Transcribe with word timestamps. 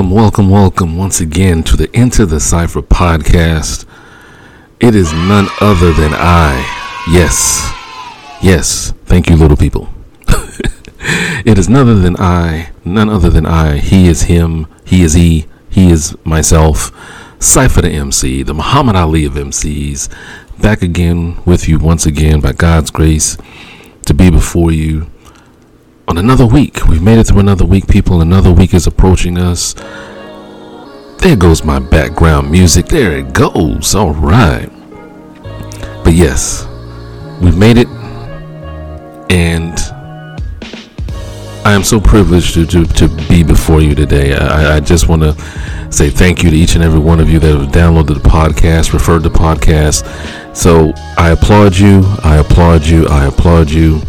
Welcome, 0.00 0.16
welcome, 0.16 0.48
welcome 0.48 0.96
once 0.96 1.20
again 1.20 1.62
to 1.64 1.76
the 1.76 1.94
Enter 1.94 2.24
the 2.24 2.40
Cypher 2.40 2.80
podcast. 2.80 3.84
It 4.80 4.94
is 4.94 5.12
none 5.12 5.46
other 5.60 5.92
than 5.92 6.12
I. 6.14 6.54
Yes, 7.10 7.70
yes, 8.40 8.94
thank 9.04 9.28
you, 9.28 9.36
little 9.36 9.58
people. 9.58 9.90
it 11.44 11.58
is 11.58 11.68
none 11.68 11.82
other 11.82 12.00
than 12.00 12.16
I, 12.18 12.70
none 12.82 13.10
other 13.10 13.28
than 13.28 13.44
I. 13.44 13.76
He 13.76 14.08
is 14.08 14.22
him, 14.22 14.68
he 14.86 15.02
is 15.02 15.12
he, 15.12 15.44
he 15.68 15.90
is 15.90 16.16
myself. 16.24 16.90
Cypher 17.38 17.82
the 17.82 17.90
MC, 17.90 18.42
the 18.42 18.54
Muhammad 18.54 18.96
Ali 18.96 19.26
of 19.26 19.34
MCs, 19.34 20.08
back 20.62 20.80
again 20.80 21.42
with 21.44 21.68
you 21.68 21.78
once 21.78 22.06
again 22.06 22.40
by 22.40 22.52
God's 22.52 22.90
grace 22.90 23.36
to 24.06 24.14
be 24.14 24.30
before 24.30 24.72
you 24.72 25.10
on 26.10 26.18
another 26.18 26.44
week. 26.44 26.88
We've 26.88 27.00
made 27.00 27.20
it 27.20 27.28
through 27.28 27.38
another 27.38 27.64
week, 27.64 27.86
people. 27.86 28.20
Another 28.20 28.50
week 28.50 28.74
is 28.74 28.88
approaching 28.88 29.38
us. 29.38 29.74
There 31.18 31.36
goes 31.36 31.62
my 31.62 31.78
background 31.78 32.50
music. 32.50 32.86
There 32.86 33.16
it 33.16 33.32
goes. 33.32 33.94
All 33.94 34.12
right. 34.12 34.68
But 36.02 36.14
yes, 36.14 36.66
we've 37.40 37.56
made 37.56 37.78
it. 37.78 37.86
And 39.30 39.78
I 41.64 41.74
am 41.74 41.84
so 41.84 42.00
privileged 42.00 42.54
to, 42.54 42.66
to, 42.66 42.84
to 42.86 43.08
be 43.28 43.44
before 43.44 43.80
you 43.80 43.94
today. 43.94 44.34
I, 44.34 44.78
I 44.78 44.80
just 44.80 45.08
want 45.08 45.22
to 45.22 45.92
say 45.92 46.10
thank 46.10 46.42
you 46.42 46.50
to 46.50 46.56
each 46.56 46.74
and 46.74 46.82
every 46.82 46.98
one 46.98 47.20
of 47.20 47.30
you 47.30 47.38
that 47.38 47.56
have 47.56 47.68
downloaded 47.68 48.20
the 48.20 48.28
podcast, 48.28 48.92
referred 48.92 49.22
the 49.22 49.30
podcast. 49.30 50.04
So 50.56 50.92
I 51.16 51.30
applaud 51.30 51.76
you. 51.76 52.02
I 52.24 52.38
applaud 52.38 52.84
you. 52.84 53.06
I 53.06 53.26
applaud 53.26 53.70
you. 53.70 54.00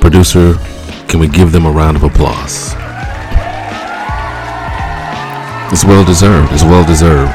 Producer 0.00 0.54
can 1.10 1.18
we 1.18 1.26
give 1.26 1.50
them 1.50 1.66
a 1.66 1.70
round 1.70 1.96
of 1.96 2.04
applause? 2.04 2.72
It's 5.72 5.84
well 5.84 6.04
deserved. 6.04 6.52
It's 6.52 6.62
well 6.62 6.86
deserved. 6.86 7.32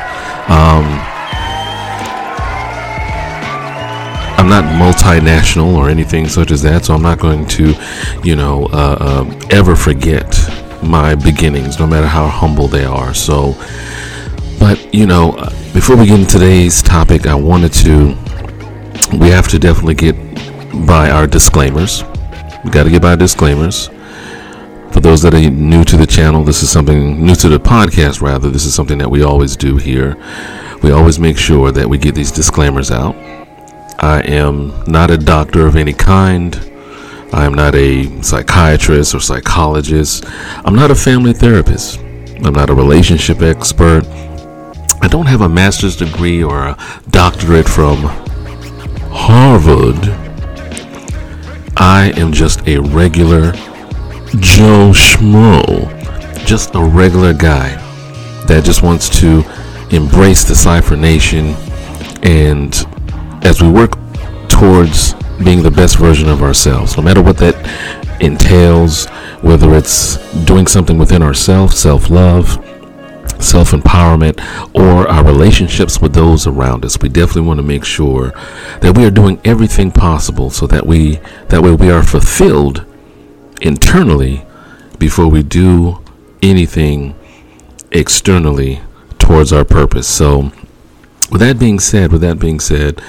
Um, 0.50 0.86
I'm 4.38 4.48
not 4.48 4.64
multinational 4.80 5.76
or 5.76 5.90
anything 5.90 6.30
such 6.30 6.52
as 6.52 6.62
that, 6.62 6.86
so 6.86 6.94
I'm 6.94 7.02
not 7.02 7.20
going 7.20 7.46
to, 7.48 7.74
you 8.24 8.38
know, 8.38 8.68
uh, 8.68 8.98
uh, 9.00 9.48
ever 9.50 9.76
forget 9.76 10.34
my 10.82 11.16
beginnings, 11.16 11.78
no 11.78 11.86
matter 11.86 12.08
how 12.08 12.28
humble 12.28 12.70
they 12.70 12.86
are. 12.86 13.14
So, 13.14 13.56
but 14.58 14.94
you 14.94 15.06
know, 15.06 15.34
before 15.74 15.98
we 15.98 16.06
get 16.06 16.20
into 16.22 16.32
today's 16.32 16.82
topic, 16.82 17.28
I 17.28 17.36
wanted 17.36 17.74
to, 17.74 18.16
we 19.18 19.30
have 19.32 19.50
to 19.50 19.60
definitely 19.60 19.96
get 19.96 20.16
by 20.88 21.10
our 21.10 21.28
disclaimers. 21.28 22.04
We 22.66 22.72
got 22.72 22.86
to 22.86 22.90
get 22.90 23.04
by 23.04 23.16
disclaimers. 23.16 23.90
For 24.92 25.00
those 25.00 25.22
that 25.22 25.36
are 25.36 25.50
new 25.52 25.84
to 25.84 25.98
the 25.98 26.08
channel, 26.08 26.44
this 26.44 26.64
is 26.64 26.72
something 26.72 27.24
new 27.24 27.36
to 27.36 27.48
the 27.48 27.60
podcast, 27.60 28.22
rather. 28.22 28.50
This 28.50 28.66
is 28.66 28.74
something 28.74 28.98
that 28.98 29.10
we 29.12 29.22
always 29.22 29.56
do 29.56 29.78
here. 29.78 30.18
We 30.82 30.92
always 30.92 31.20
make 31.20 31.38
sure 31.38 31.72
that 31.72 31.88
we 31.88 32.00
get 32.00 32.16
these 32.16 32.32
disclaimers 32.32 32.90
out. 32.90 33.16
I 34.00 34.22
am 34.26 34.84
not 34.88 35.12
a 35.12 35.18
doctor 35.18 35.68
of 35.68 35.76
any 35.76 35.94
kind. 35.94 36.56
I 37.32 37.46
am 37.46 37.54
not 37.54 37.76
a 37.76 38.22
psychiatrist 38.24 39.14
or 39.14 39.20
psychologist. 39.20 40.26
I'm 40.66 40.76
not 40.76 40.90
a 40.90 40.96
family 40.96 41.34
therapist. 41.34 42.00
I'm 42.00 42.54
not 42.54 42.72
a 42.72 42.74
relationship 42.74 43.44
expert. 43.44 44.06
I 45.04 45.08
don't 45.08 45.28
have 45.28 45.42
a 45.42 45.50
master's 45.50 45.98
degree 45.98 46.44
or 46.44 46.70
a 46.70 46.78
doctorate 47.12 47.70
from 47.70 47.98
Harvard. 49.12 50.25
I 51.88 52.12
am 52.18 52.32
just 52.32 52.68
a 52.68 52.80
regular 52.80 53.52
Joe 54.40 54.90
Schmo, 54.92 55.88
just 56.44 56.74
a 56.74 56.84
regular 56.84 57.32
guy 57.32 57.76
that 58.48 58.64
just 58.64 58.82
wants 58.82 59.08
to 59.20 59.44
embrace 59.92 60.44
the 60.46 60.56
Cypher 60.56 60.96
Nation. 60.96 61.54
And 62.24 62.74
as 63.44 63.62
we 63.62 63.70
work 63.70 63.92
towards 64.50 65.14
being 65.44 65.62
the 65.62 65.70
best 65.70 66.00
version 66.00 66.28
of 66.28 66.42
ourselves, 66.42 66.98
no 66.98 67.04
matter 67.04 67.22
what 67.22 67.38
that 67.38 67.56
entails, 68.20 69.06
whether 69.42 69.76
it's 69.76 70.18
doing 70.46 70.66
something 70.66 70.98
within 70.98 71.22
ourselves, 71.22 71.78
self 71.78 72.10
love, 72.10 72.65
self 73.46 73.72
empowerment, 73.72 74.40
or 74.74 75.08
our 75.08 75.24
relationships 75.24 76.02
with 76.02 76.14
those 76.14 76.48
around 76.48 76.84
us. 76.86 76.98
We 77.00 77.10
definitely 77.10 77.44
want 77.44 77.60
to 77.60 77.64
make 77.64 77.86
sure 77.86 78.32
that 78.82 78.96
we 78.98 79.06
are 79.06 79.12
doing 79.12 79.40
everything 79.46 79.92
possible 79.92 80.50
so 80.50 80.68
that 80.68 80.86
we 80.86 81.20
that 81.50 81.62
way 81.62 81.74
we 81.74 81.92
are 81.92 82.04
fulfilled 82.04 82.86
internally 83.62 84.46
before 85.00 85.28
we 85.28 85.44
do 85.44 86.04
anything 86.42 87.16
externally 87.92 88.82
towards 89.20 89.52
our 89.52 89.66
purpose. 89.66 90.08
So, 90.08 90.52
with 91.32 91.42
that 91.42 91.58
being 91.60 91.80
said, 91.80 92.12
with 92.12 92.22
that 92.22 92.40
being 92.40 92.60
said, 92.60 93.02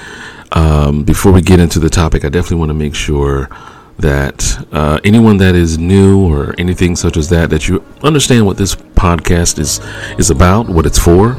um, 0.52 1.04
before 1.04 1.32
we 1.32 1.42
get 1.42 1.60
into 1.60 1.78
the 1.78 1.90
topic, 1.90 2.24
I 2.24 2.28
definitely 2.28 2.58
want 2.58 2.70
to 2.70 2.74
make 2.74 2.94
sure 2.94 3.50
that 3.98 4.66
uh, 4.72 5.00
anyone 5.04 5.38
that 5.38 5.54
is 5.54 5.78
new 5.78 6.20
or 6.20 6.54
anything 6.58 6.96
such 6.96 7.16
as 7.16 7.28
that 7.30 7.50
that 7.50 7.66
you 7.68 7.82
understand 8.02 8.46
what 8.46 8.56
this 8.56 8.76
podcast 8.96 9.58
is 9.58 9.80
is 10.18 10.30
about 10.30 10.68
what 10.68 10.86
it's 10.86 10.98
for 10.98 11.36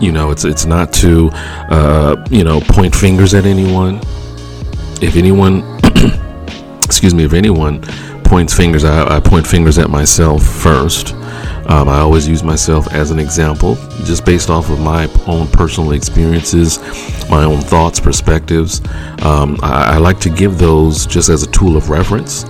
you 0.00 0.12
know 0.12 0.30
it's 0.30 0.44
it's 0.44 0.64
not 0.64 0.92
to 0.92 1.30
uh, 1.32 2.24
you 2.30 2.44
know 2.44 2.60
point 2.60 2.94
fingers 2.94 3.34
at 3.34 3.44
anyone 3.44 4.00
if 5.02 5.16
anyone 5.16 5.62
excuse 6.84 7.14
me 7.14 7.24
if 7.24 7.32
anyone 7.32 7.82
points 8.24 8.54
fingers 8.54 8.84
I, 8.84 9.16
I 9.16 9.20
point 9.20 9.46
fingers 9.46 9.78
at 9.78 9.90
myself 9.90 10.42
first 10.42 11.14
um, 11.70 11.88
I 11.88 11.98
always 11.98 12.26
use 12.26 12.42
myself 12.42 12.92
as 12.92 13.12
an 13.12 13.20
example, 13.20 13.76
just 14.02 14.24
based 14.24 14.50
off 14.50 14.70
of 14.70 14.80
my 14.80 15.08
own 15.28 15.46
personal 15.46 15.92
experiences, 15.92 16.80
my 17.30 17.44
own 17.44 17.60
thoughts, 17.60 18.00
perspectives. 18.00 18.80
Um, 19.22 19.56
I, 19.62 19.94
I, 19.94 19.98
like 19.98 20.18
to 20.20 20.30
give 20.30 20.58
those 20.58 21.06
just 21.06 21.28
as 21.28 21.44
a 21.44 21.50
tool 21.52 21.76
of 21.76 21.88
reference, 21.88 22.44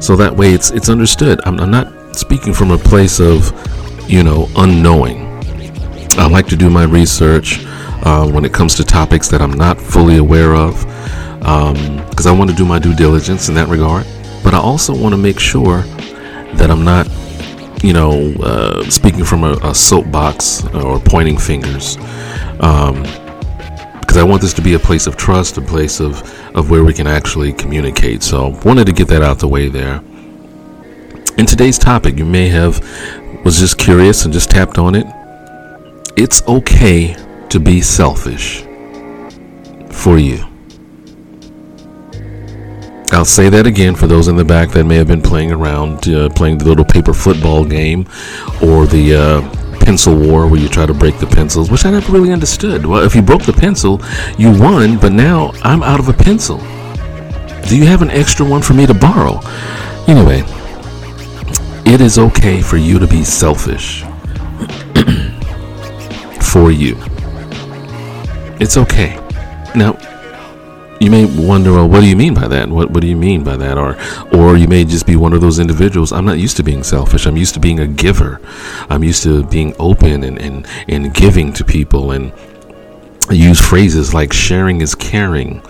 so 0.00 0.16
that 0.16 0.34
way 0.34 0.52
it's 0.52 0.72
it's 0.72 0.88
understood. 0.88 1.40
I'm, 1.44 1.60
I'm 1.60 1.70
not 1.70 1.92
speaking 2.18 2.52
from 2.52 2.70
a 2.70 2.78
place 2.78 3.20
of, 3.20 3.52
you 4.08 4.22
know, 4.22 4.48
unknowing. 4.56 5.22
I 6.16 6.26
like 6.28 6.46
to 6.48 6.56
do 6.56 6.70
my 6.70 6.84
research 6.84 7.64
uh, 8.04 8.28
when 8.30 8.44
it 8.44 8.52
comes 8.52 8.74
to 8.76 8.84
topics 8.84 9.28
that 9.28 9.42
I'm 9.42 9.52
not 9.52 9.80
fully 9.80 10.18
aware 10.18 10.54
of, 10.54 10.78
because 11.38 12.26
um, 12.26 12.34
I 12.34 12.38
want 12.38 12.50
to 12.50 12.56
do 12.56 12.64
my 12.64 12.78
due 12.78 12.94
diligence 12.94 13.48
in 13.48 13.54
that 13.54 13.68
regard. 13.68 14.06
But 14.42 14.54
I 14.54 14.58
also 14.58 14.94
want 14.94 15.12
to 15.14 15.18
make 15.18 15.40
sure 15.40 15.82
that 16.54 16.70
I'm 16.70 16.84
not 16.84 17.08
you 17.84 17.92
know, 17.92 18.32
uh, 18.42 18.82
speaking 18.88 19.24
from 19.24 19.44
a, 19.44 19.52
a, 19.62 19.74
soapbox 19.74 20.64
or 20.74 20.98
pointing 21.00 21.36
fingers, 21.36 21.98
um, 22.60 23.02
because 24.00 24.16
I 24.16 24.22
want 24.22 24.40
this 24.40 24.54
to 24.54 24.62
be 24.62 24.72
a 24.72 24.78
place 24.78 25.06
of 25.06 25.18
trust, 25.18 25.58
a 25.58 25.60
place 25.60 26.00
of, 26.00 26.22
of 26.56 26.70
where 26.70 26.82
we 26.82 26.94
can 26.94 27.06
actually 27.06 27.52
communicate. 27.52 28.22
So, 28.22 28.58
wanted 28.64 28.86
to 28.86 28.92
get 28.92 29.08
that 29.08 29.20
out 29.20 29.38
the 29.38 29.48
way 29.48 29.68
there. 29.68 30.02
In 31.36 31.46
today's 31.46 31.78
topic, 31.78 32.16
you 32.16 32.24
may 32.24 32.48
have 32.48 32.80
was 33.44 33.58
just 33.58 33.76
curious 33.76 34.24
and 34.24 34.32
just 34.32 34.50
tapped 34.50 34.78
on 34.78 34.94
it. 34.94 35.04
It's 36.16 36.46
okay 36.46 37.16
to 37.48 37.58
be 37.58 37.80
selfish 37.80 38.62
for 39.90 40.16
you. 40.16 40.44
I'll 43.10 43.24
say 43.24 43.48
that 43.48 43.66
again 43.66 43.96
for 43.96 44.06
those 44.06 44.28
in 44.28 44.36
the 44.36 44.44
back 44.44 44.70
that 44.70 44.84
may 44.84 44.94
have 44.94 45.08
been 45.08 45.20
playing 45.20 45.50
around, 45.50 46.08
uh, 46.08 46.28
playing 46.30 46.58
the 46.58 46.66
little 46.66 46.84
paper 46.84 47.12
football 47.12 47.64
game 47.64 48.08
or 48.62 48.86
the 48.86 49.14
uh, 49.16 49.76
pencil 49.84 50.16
war 50.16 50.46
where 50.46 50.60
you 50.60 50.68
try 50.68 50.86
to 50.86 50.94
break 50.94 51.18
the 51.18 51.26
pencils, 51.26 51.68
which 51.68 51.84
I 51.84 51.90
never 51.90 52.12
really 52.12 52.32
understood. 52.32 52.86
Well, 52.86 53.02
if 53.02 53.14
you 53.16 53.22
broke 53.22 53.42
the 53.42 53.52
pencil, 53.52 54.00
you 54.38 54.56
won, 54.56 54.98
but 54.98 55.12
now 55.12 55.50
I'm 55.62 55.82
out 55.82 55.98
of 55.98 56.08
a 56.08 56.12
pencil. 56.12 56.58
Do 57.68 57.76
you 57.76 57.86
have 57.86 58.02
an 58.02 58.10
extra 58.10 58.46
one 58.46 58.62
for 58.62 58.74
me 58.74 58.86
to 58.86 58.94
borrow? 58.94 59.40
Anyway, 60.06 60.44
it 61.86 62.00
is 62.00 62.18
okay 62.18 62.60
for 62.62 62.76
you 62.76 62.98
to 62.98 63.06
be 63.06 63.24
selfish 63.24 64.02
for 66.40 66.70
you. 66.70 66.96
It's 68.60 68.76
okay. 68.76 69.16
Now, 69.74 69.98
you 71.00 71.10
may 71.10 71.26
wonder, 71.26 71.72
well, 71.72 71.88
what 71.88 72.00
do 72.00 72.08
you 72.08 72.16
mean 72.16 72.34
by 72.34 72.48
that? 72.48 72.68
What 72.68 72.90
What 72.90 73.00
do 73.00 73.08
you 73.08 73.16
mean 73.16 73.42
by 73.44 73.56
that? 73.56 73.76
Or, 73.76 73.96
or 74.32 74.56
you 74.56 74.68
may 74.68 74.84
just 74.84 75.06
be 75.06 75.16
one 75.16 75.32
of 75.32 75.40
those 75.40 75.58
individuals. 75.58 76.12
I'm 76.12 76.24
not 76.24 76.38
used 76.38 76.56
to 76.56 76.62
being 76.62 76.82
selfish. 76.82 77.26
I'm 77.26 77.36
used 77.36 77.54
to 77.54 77.60
being 77.60 77.80
a 77.80 77.86
giver. 77.86 78.40
I'm 78.88 79.04
used 79.04 79.22
to 79.24 79.44
being 79.44 79.74
open 79.78 80.22
and 80.24 80.38
and 80.38 80.66
and 80.88 81.12
giving 81.12 81.52
to 81.54 81.64
people. 81.64 82.12
And 82.12 82.32
I 83.28 83.34
use 83.34 83.60
phrases 83.60 84.14
like 84.14 84.32
sharing 84.32 84.80
is 84.80 84.94
caring. 84.94 85.62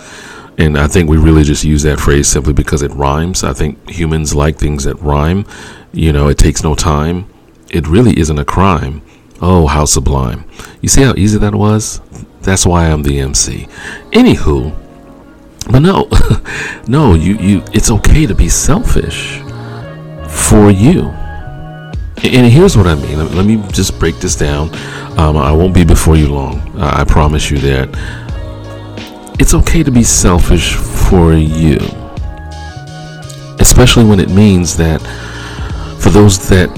And 0.57 0.77
I 0.77 0.87
think 0.87 1.09
we 1.09 1.17
really 1.17 1.43
just 1.43 1.63
use 1.63 1.83
that 1.83 1.99
phrase 1.99 2.27
simply 2.27 2.53
because 2.53 2.81
it 2.81 2.91
rhymes. 2.91 3.43
I 3.43 3.53
think 3.53 3.89
humans 3.89 4.33
like 4.33 4.57
things 4.57 4.85
that 4.85 4.95
rhyme. 5.01 5.45
You 5.91 6.13
know, 6.13 6.27
it 6.27 6.37
takes 6.37 6.63
no 6.63 6.75
time. 6.75 7.27
It 7.69 7.87
really 7.87 8.17
isn't 8.17 8.39
a 8.39 8.45
crime. 8.45 9.01
Oh, 9.41 9.67
how 9.67 9.85
sublime. 9.85 10.45
You 10.81 10.87
see 10.87 11.01
how 11.03 11.13
easy 11.15 11.37
that 11.39 11.53
was? 11.53 11.99
That's 12.41 12.65
why 12.65 12.87
I'm 12.89 13.03
the 13.03 13.19
MC. 13.19 13.67
Anywho, 14.11 14.73
but 15.71 15.79
no, 15.79 16.07
no, 16.87 17.15
you, 17.15 17.37
you 17.37 17.63
it's 17.73 17.91
okay 17.91 18.25
to 18.25 18.35
be 18.35 18.47
selfish 18.47 19.39
for 20.29 20.69
you. 20.71 21.09
And 22.23 22.51
here's 22.51 22.77
what 22.77 22.87
I 22.87 22.95
mean. 22.95 23.17
Let 23.35 23.45
me 23.45 23.61
just 23.71 23.99
break 23.99 24.17
this 24.19 24.35
down. 24.35 24.73
Um, 25.17 25.37
I 25.37 25.51
won't 25.51 25.73
be 25.73 25.83
before 25.83 26.15
you 26.15 26.29
long. 26.29 26.79
I 26.79 27.03
promise 27.03 27.51
you 27.51 27.57
that. 27.59 28.24
It's 29.37 29.53
okay 29.53 29.83
to 29.83 29.91
be 29.91 30.03
selfish 30.03 30.75
for 30.75 31.33
you, 31.33 31.77
especially 33.59 34.05
when 34.05 34.21
it 34.21 34.29
means 34.29 34.77
that 34.77 35.01
for 35.99 36.09
those 36.09 36.47
that 36.47 36.69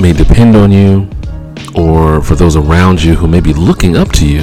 may 0.00 0.12
depend 0.12 0.54
on 0.54 0.70
you 0.70 1.08
or 1.74 2.22
for 2.22 2.36
those 2.36 2.54
around 2.54 3.02
you 3.02 3.16
who 3.16 3.26
may 3.26 3.40
be 3.40 3.52
looking 3.52 3.96
up 3.96 4.12
to 4.12 4.26
you, 4.26 4.42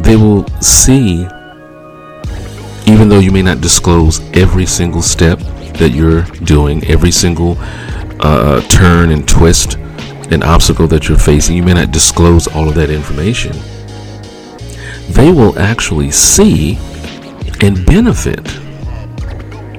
they 0.00 0.16
will 0.16 0.46
see, 0.60 1.26
even 2.86 3.08
though 3.08 3.18
you 3.18 3.32
may 3.32 3.42
not 3.42 3.62
disclose 3.62 4.20
every 4.34 4.66
single 4.66 5.02
step 5.02 5.38
that 5.78 5.92
you're 5.94 6.22
doing, 6.44 6.84
every 6.84 7.12
single 7.12 7.56
uh, 8.20 8.60
turn 8.68 9.10
and 9.10 9.26
twist 9.26 9.76
and 10.30 10.44
obstacle 10.44 10.86
that 10.86 11.08
you're 11.08 11.18
facing, 11.18 11.56
you 11.56 11.62
may 11.62 11.74
not 11.74 11.92
disclose 11.92 12.46
all 12.46 12.68
of 12.68 12.74
that 12.74 12.90
information. 12.90 13.56
They 15.08 15.32
will 15.32 15.58
actually 15.58 16.10
see 16.10 16.78
and 17.60 17.84
benefit. 17.86 18.44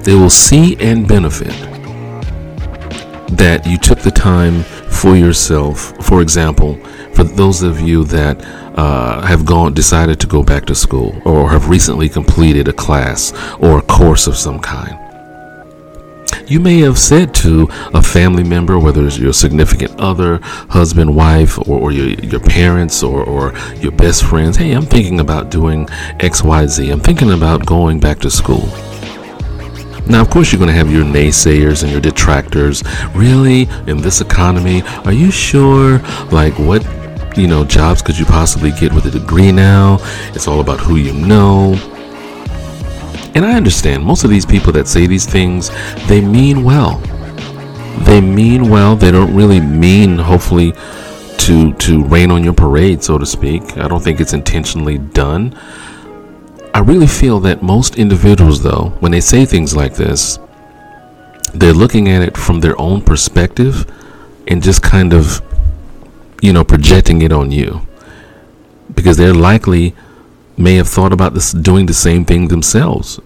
They 0.02 0.14
will 0.14 0.30
see 0.30 0.76
and 0.80 1.06
benefit 1.06 1.54
that 3.36 3.66
you 3.66 3.78
took 3.78 4.00
the 4.00 4.10
time 4.10 4.62
for 4.90 5.16
yourself. 5.16 5.92
For 6.04 6.22
example, 6.22 6.76
for 7.14 7.24
those 7.24 7.62
of 7.62 7.80
you 7.80 8.04
that 8.04 8.42
uh, 8.76 9.20
have 9.22 9.44
gone 9.44 9.74
decided 9.74 10.20
to 10.20 10.26
go 10.26 10.42
back 10.42 10.64
to 10.66 10.74
school 10.74 11.20
or 11.24 11.50
have 11.50 11.68
recently 11.68 12.08
completed 12.08 12.68
a 12.68 12.72
class 12.72 13.32
or 13.58 13.78
a 13.78 13.82
course 13.82 14.26
of 14.26 14.36
some 14.36 14.60
kind 14.60 15.07
you 16.48 16.60
may 16.60 16.78
have 16.78 16.98
said 16.98 17.34
to 17.34 17.68
a 17.92 18.02
family 18.02 18.42
member, 18.42 18.78
whether 18.78 19.06
it's 19.06 19.18
your 19.18 19.34
significant 19.34 19.98
other, 20.00 20.38
husband, 20.70 21.14
wife, 21.14 21.58
or, 21.68 21.78
or 21.78 21.92
your, 21.92 22.08
your 22.24 22.40
parents 22.40 23.02
or, 23.02 23.22
or 23.22 23.54
your 23.76 23.92
best 23.92 24.24
friends, 24.24 24.56
hey, 24.56 24.72
I'm 24.72 24.86
thinking 24.86 25.20
about 25.20 25.50
doing 25.50 25.86
XYZ. 26.20 26.90
I'm 26.90 27.00
thinking 27.00 27.32
about 27.32 27.66
going 27.66 28.00
back 28.00 28.18
to 28.20 28.30
school. 28.30 28.66
Now, 30.08 30.22
of 30.22 30.30
course, 30.30 30.50
you're 30.50 30.58
going 30.58 30.70
to 30.70 30.74
have 30.74 30.90
your 30.90 31.04
naysayers 31.04 31.82
and 31.82 31.92
your 31.92 32.00
detractors. 32.00 32.82
Really? 33.14 33.62
In 33.86 33.98
this 33.98 34.22
economy? 34.22 34.80
Are 35.04 35.12
you 35.12 35.30
sure? 35.30 35.98
Like, 36.30 36.58
what, 36.58 36.82
you 37.36 37.46
know, 37.46 37.66
jobs 37.66 38.00
could 38.00 38.18
you 38.18 38.24
possibly 38.24 38.70
get 38.70 38.94
with 38.94 39.04
a 39.04 39.10
degree 39.10 39.52
now? 39.52 39.98
It's 40.32 40.48
all 40.48 40.60
about 40.60 40.80
who 40.80 40.96
you 40.96 41.12
know. 41.12 41.74
And 43.34 43.44
I 43.44 43.54
understand 43.54 44.02
most 44.02 44.24
of 44.24 44.30
these 44.30 44.46
people 44.46 44.72
that 44.72 44.88
say 44.88 45.06
these 45.06 45.26
things, 45.26 45.70
they 46.08 46.20
mean 46.20 46.64
well. 46.64 46.98
They 48.04 48.20
mean 48.20 48.68
well. 48.70 48.96
They 48.96 49.10
don't 49.10 49.34
really 49.34 49.60
mean, 49.60 50.18
hopefully, 50.18 50.72
to 51.38 51.72
to 51.74 52.04
rain 52.04 52.30
on 52.30 52.44
your 52.44 52.52
parade, 52.52 53.02
so 53.02 53.18
to 53.18 53.26
speak. 53.26 53.76
I 53.78 53.88
don't 53.88 54.02
think 54.02 54.20
it's 54.20 54.32
intentionally 54.32 54.98
done. 54.98 55.54
I 56.74 56.80
really 56.80 57.06
feel 57.06 57.40
that 57.40 57.62
most 57.62 57.96
individuals, 57.96 58.62
though, 58.62 58.92
when 59.00 59.12
they 59.12 59.20
say 59.20 59.44
things 59.44 59.74
like 59.74 59.94
this, 59.94 60.38
they're 61.54 61.72
looking 61.72 62.08
at 62.08 62.22
it 62.22 62.36
from 62.36 62.60
their 62.60 62.78
own 62.80 63.02
perspective 63.02 63.86
and 64.46 64.62
just 64.62 64.82
kind 64.82 65.12
of, 65.12 65.42
you 66.40 66.52
know, 66.52 66.64
projecting 66.64 67.22
it 67.22 67.32
on 67.32 67.50
you. 67.50 67.80
Because 68.94 69.16
they're 69.16 69.34
likely 69.34 69.94
may 70.58 70.74
have 70.74 70.88
thought 70.88 71.12
about 71.12 71.34
this 71.34 71.52
doing 71.52 71.86
the 71.86 71.94
same 71.94 72.24
thing 72.24 72.48
themselves. 72.48 73.20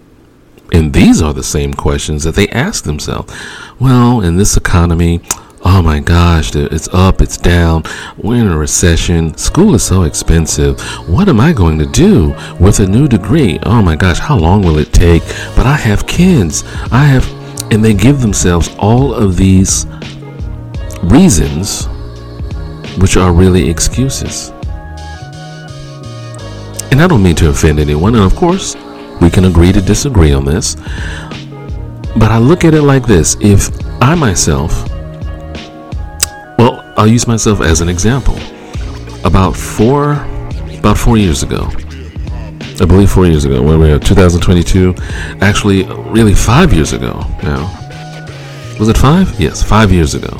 And 0.72 0.92
these 0.92 1.20
are 1.20 1.34
the 1.34 1.42
same 1.42 1.74
questions 1.74 2.24
that 2.24 2.34
they 2.34 2.48
ask 2.48 2.84
themselves. 2.84 3.32
Well, 3.78 4.20
in 4.20 4.36
this 4.36 4.56
economy, 4.56 5.20
oh 5.64 5.82
my 5.82 6.00
gosh, 6.00 6.54
it's 6.54 6.88
up, 6.88 7.20
it's 7.20 7.36
down, 7.36 7.84
we're 8.16 8.40
in 8.40 8.50
a 8.50 8.56
recession, 8.56 9.36
school 9.36 9.74
is 9.74 9.82
so 9.82 10.02
expensive. 10.02 10.80
What 11.08 11.28
am 11.28 11.40
I 11.40 11.52
going 11.52 11.78
to 11.78 11.86
do 11.86 12.34
with 12.58 12.80
a 12.80 12.86
new 12.86 13.06
degree? 13.06 13.58
Oh 13.64 13.82
my 13.82 13.96
gosh, 13.96 14.18
how 14.18 14.38
long 14.38 14.62
will 14.62 14.78
it 14.78 14.92
take? 14.92 15.22
But 15.56 15.66
I 15.66 15.76
have 15.76 16.06
kids. 16.06 16.64
I 16.90 17.04
have, 17.04 17.30
and 17.70 17.84
they 17.84 17.94
give 17.94 18.20
themselves 18.20 18.74
all 18.78 19.14
of 19.14 19.36
these 19.36 19.86
reasons, 21.02 21.86
which 22.98 23.16
are 23.16 23.32
really 23.32 23.68
excuses. 23.68 24.52
And 26.92 27.00
I 27.00 27.06
don't 27.06 27.22
mean 27.22 27.34
to 27.36 27.48
offend 27.48 27.80
anyone, 27.80 28.14
and 28.14 28.22
of 28.22 28.36
course, 28.36 28.76
we 29.22 29.30
can 29.30 29.46
agree 29.46 29.72
to 29.72 29.80
disagree 29.80 30.30
on 30.30 30.44
this. 30.44 30.74
But 32.18 32.30
I 32.30 32.36
look 32.36 32.66
at 32.66 32.74
it 32.74 32.82
like 32.82 33.06
this 33.06 33.34
if 33.40 33.70
I 34.02 34.14
myself, 34.14 34.86
well, 36.58 36.84
I'll 36.98 37.06
use 37.06 37.26
myself 37.26 37.62
as 37.62 37.80
an 37.80 37.88
example. 37.88 38.36
About 39.24 39.56
four, 39.56 40.16
about 40.78 40.98
four 40.98 41.16
years 41.16 41.42
ago, 41.42 41.70
I 42.78 42.84
believe 42.84 43.10
four 43.10 43.24
years 43.24 43.46
ago, 43.46 43.62
when 43.62 43.80
we 43.80 43.88
were 43.88 43.98
2022, 43.98 44.94
actually, 45.40 45.84
really 46.10 46.34
five 46.34 46.74
years 46.74 46.92
ago 46.92 47.24
now. 47.42 47.72
Was 48.78 48.90
it 48.90 48.98
five? 48.98 49.40
Yes, 49.40 49.62
five 49.62 49.90
years 49.92 50.12
ago. 50.12 50.36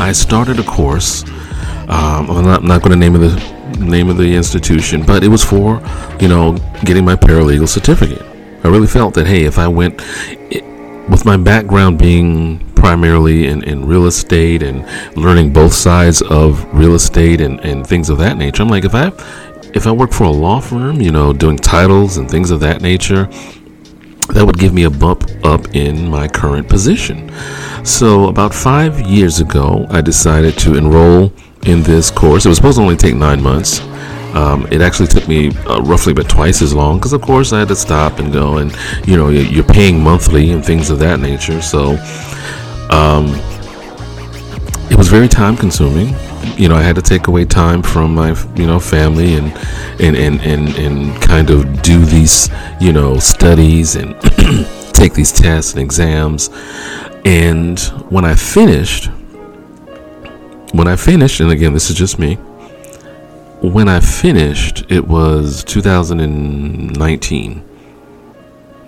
I 0.00 0.10
started 0.10 0.58
a 0.58 0.64
course. 0.64 1.22
Um, 1.86 2.28
I'm 2.30 2.44
not, 2.44 2.64
not 2.64 2.82
going 2.82 2.90
to 2.90 2.96
name 2.96 3.12
the 3.12 3.57
name 3.78 4.08
of 4.08 4.16
the 4.16 4.34
institution, 4.34 5.02
but 5.04 5.22
it 5.24 5.28
was 5.28 5.44
for, 5.44 5.82
you 6.20 6.28
know, 6.28 6.56
getting 6.84 7.04
my 7.04 7.16
paralegal 7.16 7.68
certificate. 7.68 8.22
I 8.64 8.68
really 8.68 8.86
felt 8.86 9.14
that, 9.14 9.26
hey, 9.26 9.44
if 9.44 9.58
I 9.58 9.68
went 9.68 10.00
with 11.08 11.24
my 11.24 11.36
background 11.36 11.98
being 11.98 12.58
primarily 12.74 13.46
in, 13.46 13.62
in 13.64 13.86
real 13.86 14.06
estate 14.06 14.62
and 14.62 14.86
learning 15.16 15.52
both 15.52 15.72
sides 15.72 16.22
of 16.22 16.64
real 16.74 16.94
estate 16.94 17.40
and, 17.40 17.60
and 17.60 17.86
things 17.86 18.10
of 18.10 18.18
that 18.18 18.36
nature, 18.36 18.62
I'm 18.62 18.68
like, 18.68 18.84
if 18.84 18.94
I 18.94 19.12
if 19.74 19.86
I 19.86 19.92
work 19.92 20.12
for 20.12 20.24
a 20.24 20.30
law 20.30 20.60
firm, 20.60 21.00
you 21.00 21.12
know, 21.12 21.32
doing 21.32 21.56
titles 21.56 22.16
and 22.16 22.30
things 22.30 22.50
of 22.50 22.60
that 22.60 22.80
nature, 22.80 23.28
that 24.30 24.44
would 24.44 24.58
give 24.58 24.72
me 24.74 24.84
a 24.84 24.90
bump 24.90 25.30
up 25.44 25.74
in 25.74 26.08
my 26.08 26.28
current 26.28 26.68
position. 26.68 27.32
So, 27.84 28.28
about 28.28 28.54
five 28.54 29.00
years 29.00 29.40
ago, 29.40 29.86
I 29.90 30.00
decided 30.00 30.58
to 30.58 30.76
enroll 30.76 31.32
in 31.68 31.82
this 31.82 32.10
course. 32.10 32.46
It 32.46 32.48
was 32.48 32.56
supposed 32.56 32.78
to 32.78 32.82
only 32.82 32.96
take 32.96 33.14
nine 33.14 33.42
months. 33.42 33.80
Um, 34.34 34.66
it 34.70 34.80
actually 34.80 35.08
took 35.08 35.26
me 35.26 35.50
uh, 35.66 35.80
roughly 35.82 36.12
about 36.12 36.28
twice 36.28 36.60
as 36.62 36.74
long 36.74 36.98
because, 36.98 37.12
of 37.12 37.22
course, 37.22 37.52
I 37.52 37.60
had 37.60 37.68
to 37.68 37.76
stop 37.76 38.18
and 38.18 38.32
go, 38.32 38.58
and 38.58 38.76
you 39.06 39.16
know, 39.16 39.28
you're 39.28 39.64
paying 39.64 40.02
monthly 40.02 40.50
and 40.50 40.64
things 40.64 40.90
of 40.90 40.98
that 40.98 41.20
nature. 41.20 41.62
So, 41.62 41.92
um, 42.90 43.34
it 44.90 44.96
was 44.96 45.08
very 45.08 45.28
time 45.28 45.56
consuming. 45.56 46.14
You 46.56 46.68
know, 46.68 46.76
I 46.76 46.82
had 46.82 46.96
to 46.96 47.02
take 47.02 47.26
away 47.26 47.44
time 47.44 47.82
from 47.82 48.14
my, 48.14 48.30
you 48.54 48.66
know, 48.66 48.80
family 48.80 49.34
and 49.34 49.52
and 50.00 50.16
and 50.16 50.40
and, 50.40 50.68
and 50.76 51.22
kind 51.22 51.50
of 51.50 51.82
do 51.82 52.04
these, 52.04 52.48
you 52.80 52.92
know, 52.92 53.18
studies 53.18 53.96
and 53.96 54.14
take 54.92 55.14
these 55.14 55.32
tests 55.32 55.72
and 55.72 55.82
exams. 55.82 56.50
And 57.24 57.78
when 58.10 58.24
I 58.24 58.34
finished, 58.34 59.10
when 60.72 60.88
I 60.88 60.96
finished, 60.96 61.40
and 61.40 61.50
again, 61.50 61.72
this 61.72 61.88
is 61.90 61.96
just 61.96 62.18
me, 62.18 62.34
when 63.60 63.88
I 63.88 64.00
finished, 64.00 64.84
it 64.90 65.06
was 65.06 65.64
2019. 65.64 67.64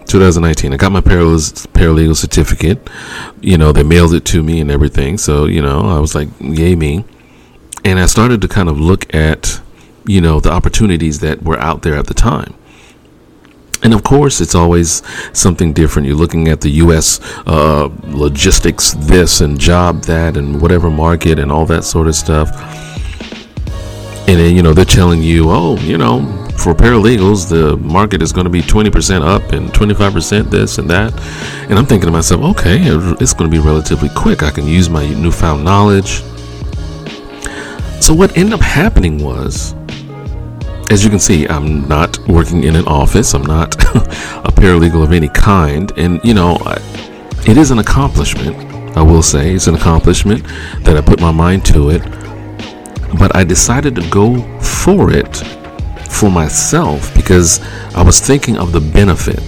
2019. 0.06 0.72
I 0.72 0.76
got 0.76 0.92
my 0.92 1.00
paralegal, 1.00 2.16
certificate. 2.16 2.88
You 3.40 3.58
know, 3.58 3.72
they 3.72 3.82
mailed 3.82 4.14
it 4.14 4.24
to 4.26 4.40
me 4.42 4.60
and 4.60 4.70
everything. 4.70 5.18
So, 5.18 5.46
you 5.46 5.62
know, 5.62 5.80
I 5.80 5.98
was 6.00 6.14
like, 6.14 6.28
yay 6.40 6.76
me. 6.76 7.04
And 7.84 7.98
I 7.98 8.06
started 8.06 8.40
to 8.42 8.48
kind 8.48 8.68
of 8.68 8.80
look 8.80 9.12
at, 9.14 9.60
you 10.06 10.20
know, 10.20 10.40
the 10.40 10.50
opportunities 10.50 11.20
that 11.20 11.42
were 11.42 11.58
out 11.58 11.82
there 11.82 11.94
at 11.94 12.06
the 12.06 12.14
time. 12.14 12.54
And 13.82 13.94
of 13.94 14.02
course, 14.02 14.40
it's 14.40 14.54
always 14.54 15.02
something 15.32 15.72
different. 15.72 16.06
You're 16.06 16.16
looking 16.16 16.48
at 16.48 16.60
the 16.60 16.70
U.S. 16.84 17.20
Uh, 17.46 17.88
logistics, 18.04 18.92
this 18.92 19.40
and 19.40 19.58
job 19.58 20.02
that, 20.02 20.36
and 20.36 20.60
whatever 20.60 20.90
market 20.90 21.38
and 21.38 21.50
all 21.50 21.66
that 21.66 21.84
sort 21.84 22.06
of 22.06 22.14
stuff. 22.14 22.50
And 24.28 24.38
then, 24.38 24.54
you 24.54 24.62
know, 24.62 24.72
they're 24.72 24.84
telling 24.84 25.22
you, 25.22 25.50
oh, 25.50 25.76
you 25.78 25.98
know, 25.98 26.20
for 26.56 26.74
paralegals, 26.74 27.48
the 27.48 27.76
market 27.78 28.20
is 28.20 28.32
going 28.32 28.44
to 28.44 28.50
be 28.50 28.60
20% 28.60 29.22
up 29.22 29.52
and 29.52 29.70
25% 29.70 30.50
this 30.50 30.76
and 30.78 30.90
that. 30.90 31.12
And 31.70 31.78
I'm 31.78 31.86
thinking 31.86 32.06
to 32.06 32.12
myself, 32.12 32.42
okay, 32.56 32.78
it's 32.82 33.32
going 33.32 33.50
to 33.50 33.56
be 33.56 33.58
relatively 33.58 34.10
quick. 34.10 34.42
I 34.42 34.50
can 34.50 34.66
use 34.66 34.90
my 34.90 35.08
newfound 35.08 35.64
knowledge. 35.64 36.22
So, 38.00 38.14
what 38.14 38.36
ended 38.36 38.52
up 38.54 38.60
happening 38.60 39.22
was, 39.22 39.74
as 40.90 41.04
you 41.04 41.10
can 41.10 41.20
see, 41.20 41.46
I'm 41.46 41.86
not 41.86 42.18
working 42.26 42.64
in 42.64 42.74
an 42.74 42.84
office. 42.86 43.32
I'm 43.32 43.46
not 43.46 43.74
a 43.94 44.50
paralegal 44.50 45.04
of 45.04 45.12
any 45.12 45.28
kind. 45.28 45.92
And, 45.96 46.20
you 46.24 46.34
know, 46.34 46.58
it 47.46 47.56
is 47.56 47.70
an 47.70 47.78
accomplishment, 47.78 48.56
I 48.96 49.02
will 49.02 49.22
say. 49.22 49.54
It's 49.54 49.68
an 49.68 49.76
accomplishment 49.76 50.42
that 50.80 50.96
I 50.96 51.00
put 51.00 51.20
my 51.20 51.30
mind 51.30 51.64
to 51.66 51.90
it. 51.90 52.02
But 53.18 53.34
I 53.36 53.44
decided 53.44 53.94
to 53.94 54.10
go 54.10 54.42
for 54.58 55.12
it 55.12 55.36
for 56.10 56.28
myself 56.28 57.14
because 57.14 57.60
I 57.94 58.02
was 58.02 58.18
thinking 58.18 58.56
of 58.56 58.72
the 58.72 58.80
benefit 58.80 59.46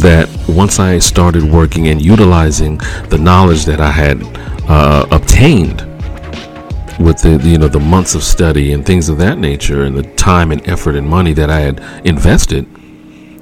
that 0.00 0.28
once 0.48 0.78
I 0.78 0.98
started 0.98 1.44
working 1.44 1.88
and 1.88 2.00
utilizing 2.00 2.76
the 3.08 3.18
knowledge 3.18 3.64
that 3.64 3.80
I 3.80 3.90
had 3.90 4.22
uh, 4.68 5.06
obtained 5.10 5.80
with 7.02 7.18
the 7.18 7.40
you 7.48 7.58
know 7.58 7.68
the 7.68 7.80
months 7.80 8.14
of 8.14 8.22
study 8.22 8.72
and 8.72 8.86
things 8.86 9.08
of 9.08 9.18
that 9.18 9.38
nature 9.38 9.84
and 9.84 9.96
the 9.96 10.02
time 10.14 10.52
and 10.52 10.66
effort 10.68 10.94
and 10.96 11.08
money 11.08 11.32
that 11.32 11.50
I 11.50 11.60
had 11.60 11.80
invested 12.06 12.66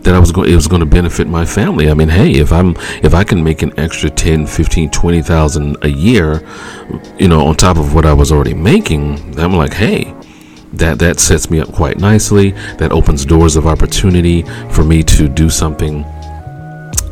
that 0.03 0.15
I 0.15 0.19
was 0.19 0.33
going 0.33 0.51
it 0.51 0.55
was 0.55 0.67
going 0.67 0.81
to 0.81 0.87
benefit 0.87 1.27
my 1.27 1.45
family. 1.45 1.91
I 1.91 1.95
mean, 1.95 2.09
hey, 2.09 2.33
if 2.33 2.53
I'm 2.53 2.75
if 3.03 3.15
I 3.15 3.25
can 3.25 3.45
make 3.45 3.63
an 3.63 3.79
extra 3.79 4.11
10, 4.11 4.47
15, 4.47 4.91
20,000 4.91 5.77
a 5.83 5.89
year, 5.89 6.47
you 7.19 7.29
know, 7.29 7.47
on 7.47 7.55
top 7.57 7.77
of 7.77 7.95
what 7.95 8.07
I 8.07 8.13
was 8.13 8.33
already 8.33 8.55
making, 8.55 9.39
I'm 9.39 9.55
like, 9.55 9.75
hey, 9.75 10.15
that 10.75 10.99
that 11.01 11.21
sets 11.21 11.51
me 11.51 11.61
up 11.61 11.73
quite 11.73 11.99
nicely. 11.99 12.53
That 12.79 12.93
opens 12.93 13.25
doors 13.25 13.57
of 13.57 13.67
opportunity 13.67 14.43
for 14.71 14.85
me 14.85 15.03
to 15.05 15.29
do 15.29 15.51
something 15.51 16.05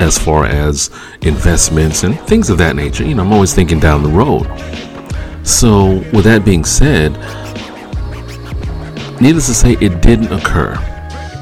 as 0.00 0.17
far 0.17 0.47
as 0.47 0.90
investments 1.23 2.05
and 2.05 2.19
things 2.21 2.50
of 2.50 2.59
that 2.59 2.76
nature. 2.76 3.05
You 3.05 3.17
know, 3.17 3.25
I'm 3.25 3.33
always 3.33 3.55
thinking 3.55 3.81
down 3.81 4.02
the 4.02 4.09
road. 4.09 4.47
So, 5.49 6.05
with 6.12 6.25
that 6.25 6.45
being 6.45 6.62
said, 6.62 7.12
needless 9.19 9.47
to 9.47 9.55
say, 9.55 9.78
it 9.81 10.02
didn't 10.02 10.31
occur. 10.31 10.76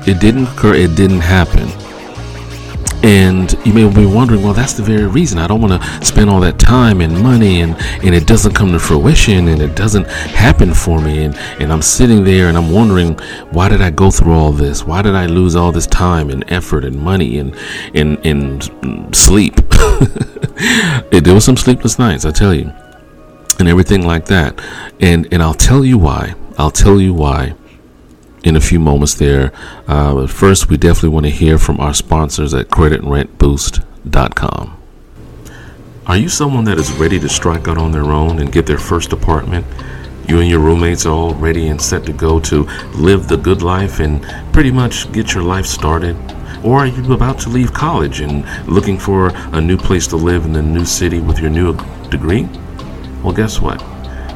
It 0.07 0.21
didn't 0.21 0.45
occur, 0.45 0.75
it 0.75 0.95
didn't 0.95 1.23
happen. 1.23 1.69
And 3.03 3.53
you 3.67 3.75
may 3.75 3.93
be 3.93 4.07
wondering, 4.07 4.45
well, 4.45 4.53
that's 4.53 4.75
the 4.75 4.85
very 4.85 5.09
reason 5.09 5.41
I 5.41 5.49
don't 5.49 5.61
want 5.61 5.83
to 5.83 6.05
spend 6.07 6.31
all 6.31 6.39
that 6.41 6.57
time 6.61 7.01
and 7.01 7.21
money 7.21 7.63
and, 7.63 7.77
and 8.05 8.15
it 8.15 8.29
doesn't 8.29 8.55
come 8.55 8.71
to 8.73 8.79
fruition 8.79 9.49
and 9.49 9.61
it 9.61 9.75
doesn't 9.75 10.07
happen 10.07 10.73
for 10.73 11.01
me. 11.01 11.25
And, 11.25 11.37
and 11.61 11.73
I'm 11.73 11.83
sitting 11.83 12.23
there 12.23 12.49
and 12.49 12.57
I'm 12.57 12.71
wondering, 12.71 13.15
why 13.51 13.69
did 13.69 13.83
I 13.83 13.91
go 13.91 14.13
through 14.13 14.35
all 14.35 14.53
this? 14.53 14.85
Why 14.85 15.03
did 15.03 15.17
I 15.17 15.27
lose 15.27 15.57
all 15.57 15.73
this 15.73 15.89
time 15.89 16.31
and 16.31 16.45
effort 16.51 16.85
and 16.85 16.97
money 16.97 17.41
and, 17.41 17.57
and, 17.93 18.25
and 18.25 19.15
sleep? 19.15 19.55
it, 21.11 21.25
there 21.25 21.35
was 21.35 21.45
some 21.45 21.57
sleepless 21.57 21.99
nights, 21.99 22.25
I 22.25 22.31
tell 22.31 22.55
you 22.55 22.73
and 23.59 23.69
everything 23.69 24.07
like 24.07 24.27
that. 24.27 24.61
And 25.01 25.27
and 25.33 25.43
I'll 25.43 25.55
tell 25.55 25.85
you 25.85 25.99
why. 25.99 26.35
I'll 26.59 26.71
tell 26.71 27.01
you 27.01 27.15
why 27.15 27.55
in 28.47 28.57
a 28.57 28.61
few 28.61 28.79
moments 28.79 29.15
there. 29.15 29.53
Uh, 29.89 30.15
but 30.15 30.31
first, 30.31 30.69
we 30.69 30.77
definitely 30.77 31.09
want 31.09 31.27
to 31.27 31.31
hear 31.31 31.59
from 31.59 31.81
our 31.81 31.93
sponsors 31.93 32.55
at 32.55 32.69
creditrentboost.com. 32.69 34.83
Are 36.07 36.17
you 36.17 36.29
someone 36.29 36.63
that 36.65 36.79
is 36.79 36.93
ready 36.93 37.19
to 37.19 37.29
strike 37.29 37.67
out 37.67 37.79
on 37.79 37.91
their 37.91 38.05
own 38.05 38.39
and 38.39 38.53
get 38.53 38.67
their 38.67 38.79
first 38.79 39.13
apartment? 39.13 39.67
You 40.29 40.39
and 40.39 40.49
your 40.49 40.61
roommates 40.61 41.05
are 41.05 41.13
all 41.13 41.35
ready 41.35 41.67
and 41.67 41.83
set 41.83 42.07
to 42.07 42.13
go 42.13 42.39
to 42.41 42.63
live 42.95 43.27
the 43.27 43.37
good 43.37 43.63
life 43.63 43.99
and 43.99 44.23
pretty 44.53 44.71
much 44.71 45.11
get 45.11 45.35
your 45.35 45.43
life 45.43 45.67
started? 45.67 46.17
Or 46.65 46.79
are 46.79 46.87
you 46.87 47.13
about 47.13 47.41
to 47.41 47.49
leave 47.49 47.73
college 47.73 48.21
and 48.21 48.47
looking 48.69 48.99
for 48.99 49.33
a 49.53 49.61
new 49.61 49.77
place 49.77 50.07
to 50.09 50.17
live 50.17 50.45
in 50.45 50.53
the 50.53 50.63
new 50.63 50.85
city 50.85 51.19
with 51.19 51.41
your 51.41 51.51
new 51.51 51.77
degree? 52.09 52.49
Well, 53.27 53.35
guess 53.35 53.61
what? 53.61 53.85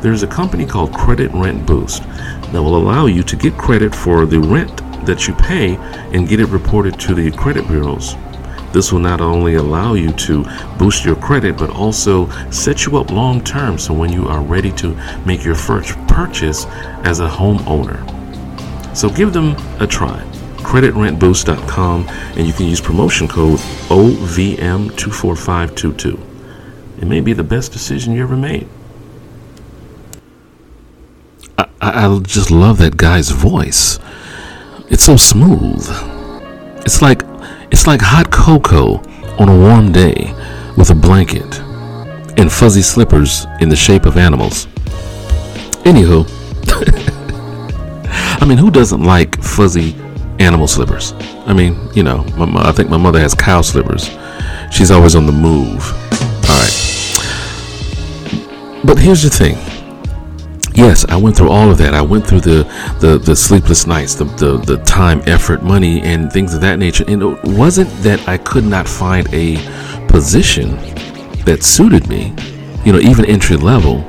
There's 0.03 0.25
a 0.25 0.27
company 0.27 0.67
called 0.67 0.93
Credit 0.93 1.31
Rent 1.33 1.65
Boost 1.65 2.03
that 2.03 2.61
will 2.61 2.77
allow 2.77 3.07
you 3.07 3.23
to 3.23 3.37
get 3.37 3.57
credit 3.57 3.95
for 3.95 4.27
the 4.27 4.41
rent 4.41 4.79
that 5.07 5.29
you 5.29 5.35
pay 5.35 5.77
and 6.13 6.27
get 6.27 6.41
it 6.41 6.49
reported 6.49 6.99
to 6.99 7.15
the 7.15 7.31
credit 7.31 7.69
bureaus. 7.69 8.17
This 8.73 8.91
will 8.91 8.99
not 8.99 9.21
only 9.21 9.55
allow 9.55 9.95
you 9.95 10.11
to 10.11 10.45
boost 10.77 11.05
your 11.05 11.15
credit, 11.15 11.57
but 11.57 11.71
also 11.71 12.29
set 12.51 12.85
you 12.85 12.99
up 12.99 13.13
long 13.13 13.45
term 13.45 13.79
so 13.79 13.95
when 13.95 14.13
you 14.13 14.27
are 14.27 14.43
ready 14.43 14.73
to 14.73 14.97
make 15.25 15.45
your 15.45 15.55
first 15.55 15.97
purchase 16.09 16.67
as 17.05 17.21
a 17.21 17.29
homeowner. 17.29 18.05
So 18.97 19.09
give 19.09 19.33
them 19.33 19.55
a 19.79 19.87
try. 19.87 20.21
CreditRentBoost.com 20.65 22.09
and 22.09 22.45
you 22.45 22.53
can 22.53 22.67
use 22.67 22.81
promotion 22.81 23.29
code 23.29 23.61
OVM24522. 23.89 26.19
It 26.99 27.07
may 27.07 27.21
be 27.21 27.33
the 27.33 27.45
best 27.45 27.71
decision 27.71 28.15
you 28.15 28.23
ever 28.23 28.37
made. 28.37 28.67
I, 31.81 32.07
I 32.07 32.19
just 32.21 32.51
love 32.51 32.79
that 32.79 32.97
guy's 32.97 33.31
voice. 33.31 33.99
It's 34.89 35.05
so 35.05 35.17
smooth. 35.17 35.87
It's 36.85 37.01
like 37.01 37.23
it's 37.71 37.87
like 37.87 38.01
hot 38.03 38.31
cocoa 38.31 38.97
on 39.39 39.49
a 39.49 39.57
warm 39.57 39.93
day 39.93 40.35
with 40.77 40.91
a 40.91 40.95
blanket 40.95 41.61
and 42.39 42.53
fuzzy 42.53 42.83
slippers 42.83 43.47
in 43.61 43.69
the 43.69 43.77
shape 43.77 44.05
of 44.05 44.17
animals. 44.17 44.67
Anywho, 45.85 46.27
I 48.43 48.45
mean, 48.47 48.59
who 48.59 48.71
doesn't 48.71 49.03
like 49.03 49.43
fuzzy 49.43 49.95
animal 50.39 50.67
slippers? 50.67 51.15
I 51.47 51.55
mean, 51.55 51.79
you 51.95 52.03
know, 52.03 52.25
my, 52.37 52.69
I 52.69 52.73
think 52.73 52.91
my 52.91 52.97
mother 52.97 53.21
has 53.21 53.35
cow 53.35 53.63
slippers. 53.63 54.11
She's 54.71 54.91
always 54.91 55.15
on 55.15 55.27
the 55.27 55.33
move. 55.33 55.93
All 56.49 56.59
right. 56.59 56.77
But 58.85 58.99
here's 58.99 59.23
the 59.23 59.31
thing 59.31 59.57
yes, 60.75 61.05
I 61.07 61.17
went 61.17 61.37
through 61.37 61.50
all 61.50 61.71
of 61.71 61.79
that. 61.79 61.95
I 61.95 62.03
went 62.03 62.27
through 62.27 62.41
the 62.41 62.65
the, 63.00 63.19
the 63.19 63.37
sleepless 63.37 63.87
nights, 63.87 64.15
the, 64.15 64.25
the 64.25 64.59
the 64.59 64.77
time, 64.85 65.23
effort, 65.27 65.62
money, 65.62 66.00
and 66.03 66.33
things 66.33 66.55
of 66.55 66.61
that 66.62 66.79
nature. 66.79 67.05
And 67.09 67.23
it 67.23 67.45
wasn't 67.45 67.91
that 68.03 68.27
I 68.29 68.39
could 68.39 68.65
not 68.65 68.89
find 68.89 69.27
a 69.33 69.57
position 70.09 70.77
that 71.45 71.62
suited 71.62 72.09
me, 72.09 72.35
you 72.85 72.93
know, 72.93 72.99
even 72.99 73.25
entry 73.25 73.57
level. 73.57 74.05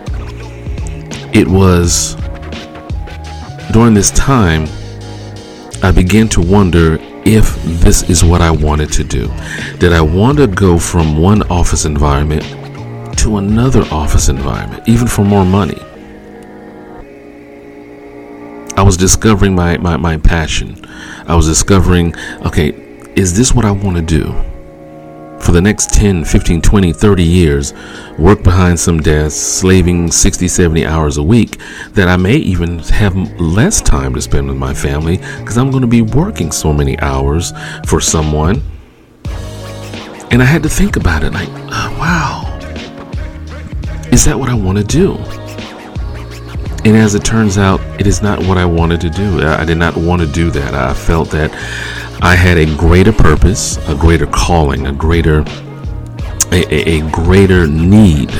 It 1.33 1.47
was 1.47 2.15
during 3.71 3.93
this 3.93 4.11
time 4.11 4.67
I 5.83 5.91
began 5.91 6.27
to 6.29 6.41
wonder 6.41 6.99
if 7.25 7.55
this 7.63 8.03
is 8.09 8.23
what 8.23 8.41
I 8.41 8.51
wanted 8.51 8.91
to 8.93 9.03
do. 9.03 9.31
Did 9.79 9.93
I 9.93 10.01
want 10.01 10.37
to 10.37 10.47
go 10.47 10.77
from 10.77 11.17
one 11.17 11.41
office 11.49 11.85
environment 11.85 12.43
to 13.19 13.37
another 13.37 13.83
office 13.91 14.29
environment, 14.29 14.87
even 14.87 15.07
for 15.07 15.23
more 15.23 15.45
money? 15.45 15.77
I 18.81 18.83
was 18.83 18.97
discovering 18.97 19.53
my, 19.53 19.77
my, 19.77 19.95
my 19.95 20.17
passion. 20.17 20.83
I 21.27 21.35
was 21.35 21.45
discovering, 21.45 22.15
okay, 22.47 22.69
is 23.15 23.37
this 23.37 23.53
what 23.53 23.63
I 23.63 23.69
want 23.69 23.95
to 23.97 24.01
do? 24.01 24.33
For 25.39 25.51
the 25.51 25.61
next 25.61 25.93
10, 25.93 26.25
15, 26.25 26.63
20, 26.63 26.91
30 26.91 27.23
years, 27.23 27.73
work 28.17 28.41
behind 28.41 28.79
some 28.79 28.99
desk, 28.99 29.37
slaving 29.37 30.09
60, 30.09 30.47
70 30.47 30.87
hours 30.87 31.17
a 31.17 31.23
week, 31.23 31.59
that 31.91 32.07
I 32.07 32.17
may 32.17 32.37
even 32.37 32.79
have 32.79 33.15
less 33.39 33.81
time 33.81 34.15
to 34.15 34.21
spend 34.21 34.47
with 34.47 34.57
my 34.57 34.73
family 34.73 35.17
because 35.17 35.59
I'm 35.59 35.69
going 35.69 35.81
to 35.81 35.87
be 35.87 36.01
working 36.01 36.51
so 36.51 36.73
many 36.73 36.99
hours 37.01 37.53
for 37.85 38.01
someone. 38.01 38.63
And 40.31 40.41
I 40.41 40.45
had 40.45 40.63
to 40.63 40.69
think 40.69 40.95
about 40.95 41.23
it 41.23 41.33
like, 41.33 41.49
oh, 41.51 41.95
wow, 41.99 42.57
is 44.11 44.25
that 44.25 44.39
what 44.39 44.49
I 44.49 44.55
want 44.55 44.79
to 44.79 44.83
do? 44.83 45.40
And 46.83 46.97
as 46.97 47.13
it 47.13 47.23
turns 47.23 47.57
out, 47.57 47.79
it 47.99 48.07
is 48.07 48.21
not 48.21 48.39
what 48.39 48.57
I 48.57 48.65
wanted 48.65 49.01
to 49.01 49.09
do. 49.09 49.45
I 49.45 49.65
did 49.65 49.77
not 49.77 49.95
want 49.95 50.21
to 50.21 50.27
do 50.27 50.49
that. 50.51 50.73
I 50.73 50.93
felt 50.93 51.29
that 51.29 51.51
I 52.23 52.35
had 52.35 52.57
a 52.57 52.65
greater 52.75 53.13
purpose, 53.13 53.77
a 53.87 53.95
greater 53.95 54.25
calling, 54.25 54.87
a 54.87 54.91
greater 54.91 55.43
a, 56.51 56.65
a, 56.73 56.99
a 56.99 57.11
greater 57.11 57.67
need 57.67 58.31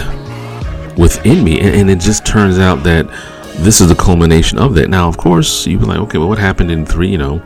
within 0.98 1.44
me. 1.44 1.60
And, 1.60 1.76
and, 1.76 1.90
it 1.90 2.00
just 2.00 2.26
turns 2.26 2.60
out 2.60 2.84
that 2.84 3.08
this 3.58 3.80
is 3.80 3.88
the 3.88 3.96
culmination 3.96 4.58
of 4.58 4.76
that. 4.76 4.90
Now, 4.90 5.08
of 5.08 5.18
course, 5.18 5.66
you'd 5.66 5.80
be 5.80 5.86
like, 5.86 6.00
okay, 6.00 6.18
well, 6.18 6.28
what 6.28 6.38
happened 6.38 6.72
in 6.72 6.86
three, 6.86 7.10
you 7.10 7.18
know, 7.18 7.42